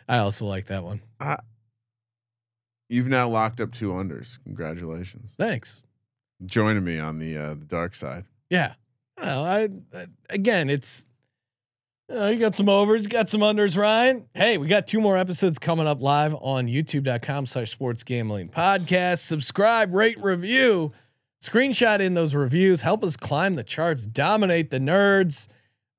[0.09, 1.01] I also like that one.
[2.89, 4.43] You've now locked up two unders.
[4.43, 5.37] Congratulations.
[5.39, 5.85] Thanks.
[6.45, 8.25] Joining me on the uh, the dark side.
[8.51, 8.75] Yeah.
[9.19, 11.07] Well, I, I again, it's
[12.15, 14.29] uh, you got some overs, got some unders, Ryan.
[14.33, 19.19] Hey, we got two more episodes coming up live on youtube.com slash sports gambling podcast.
[19.19, 20.93] Subscribe, rate, review,
[21.43, 25.49] screenshot in those reviews, help us climb the charts, dominate the nerds.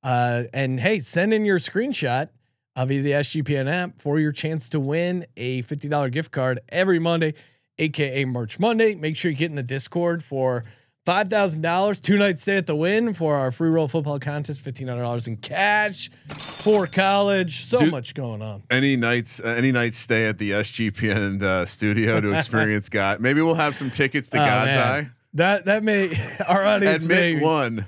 [0.02, 2.30] Uh, and hey, send in your screenshot
[2.78, 7.34] of the SGPN app for your chance to win a $50 gift card every Monday,
[7.80, 8.96] aka March Monday.
[8.96, 10.64] Make sure you get in the Discord for
[11.08, 14.60] five thousand dollars, two night stay at the Wynn for our free roll football contest,
[14.60, 17.64] fifteen hundred dollars in cash for college.
[17.64, 17.92] So Dude.
[17.92, 18.64] much going on.
[18.70, 23.22] Any nights, uh, any nights stay at the SGPN uh, studio to experience God.
[23.22, 25.14] Maybe we'll have some tickets to Oh, God's man.
[25.36, 26.10] That that may
[26.48, 26.76] our Eye.
[26.76, 27.88] audience may one.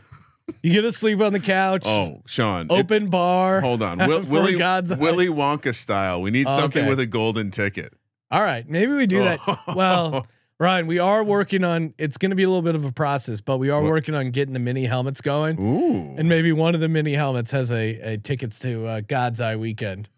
[0.64, 1.84] you get to sleep on the couch.
[1.86, 2.68] Oh, Sean.
[2.68, 3.60] it- open bar.
[3.60, 3.98] hold on.
[4.08, 4.96] Will, Willy, God's.
[4.96, 6.22] Willy Wonka style.
[6.22, 6.90] We need Oh, something okay.
[6.90, 7.94] with a golden ticket.
[8.32, 9.40] All right, maybe we do that.
[9.76, 10.26] Well,
[10.60, 11.94] Ryan, we are working on.
[11.98, 13.90] It's going to be a little bit of a process, but we are What?
[13.92, 15.58] working on getting the mini helmets going.
[15.58, 16.16] Ooh.
[16.18, 19.56] And maybe one of the mini helmets has a, a tickets to uh, God's Eye
[19.56, 20.10] weekend.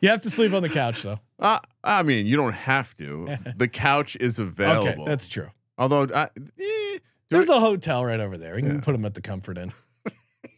[0.00, 1.20] you have to sleep on the couch though.
[1.38, 3.36] Uh, I mean, you don't have to.
[3.58, 4.88] the couch is available.
[4.88, 5.48] Okay, that's true.
[5.76, 6.98] Although, I, eh,
[7.28, 8.54] There's it- a hotel right over there.
[8.54, 9.70] We can put them at the Comfort Inn.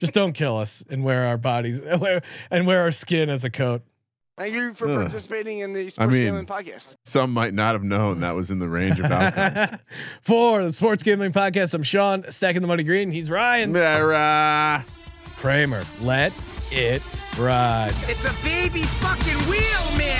[0.00, 1.80] Just don't kill us and wear our bodies
[2.50, 3.82] and wear our skin as a coat.
[4.38, 4.94] Thank you for Ugh.
[5.00, 6.96] participating in the Sports mean- Gambling Podcast.
[7.04, 9.80] some might not have known that was in the range of outcomes.
[10.22, 13.10] For the Sports Gambling Podcast, I'm Sean, stacking the money green.
[13.10, 14.84] He's Ryan Mara.
[15.36, 15.82] Kramer.
[16.00, 16.32] Let
[16.70, 17.02] it
[17.38, 17.92] ride.
[18.02, 20.17] It's a baby fucking wheel, man.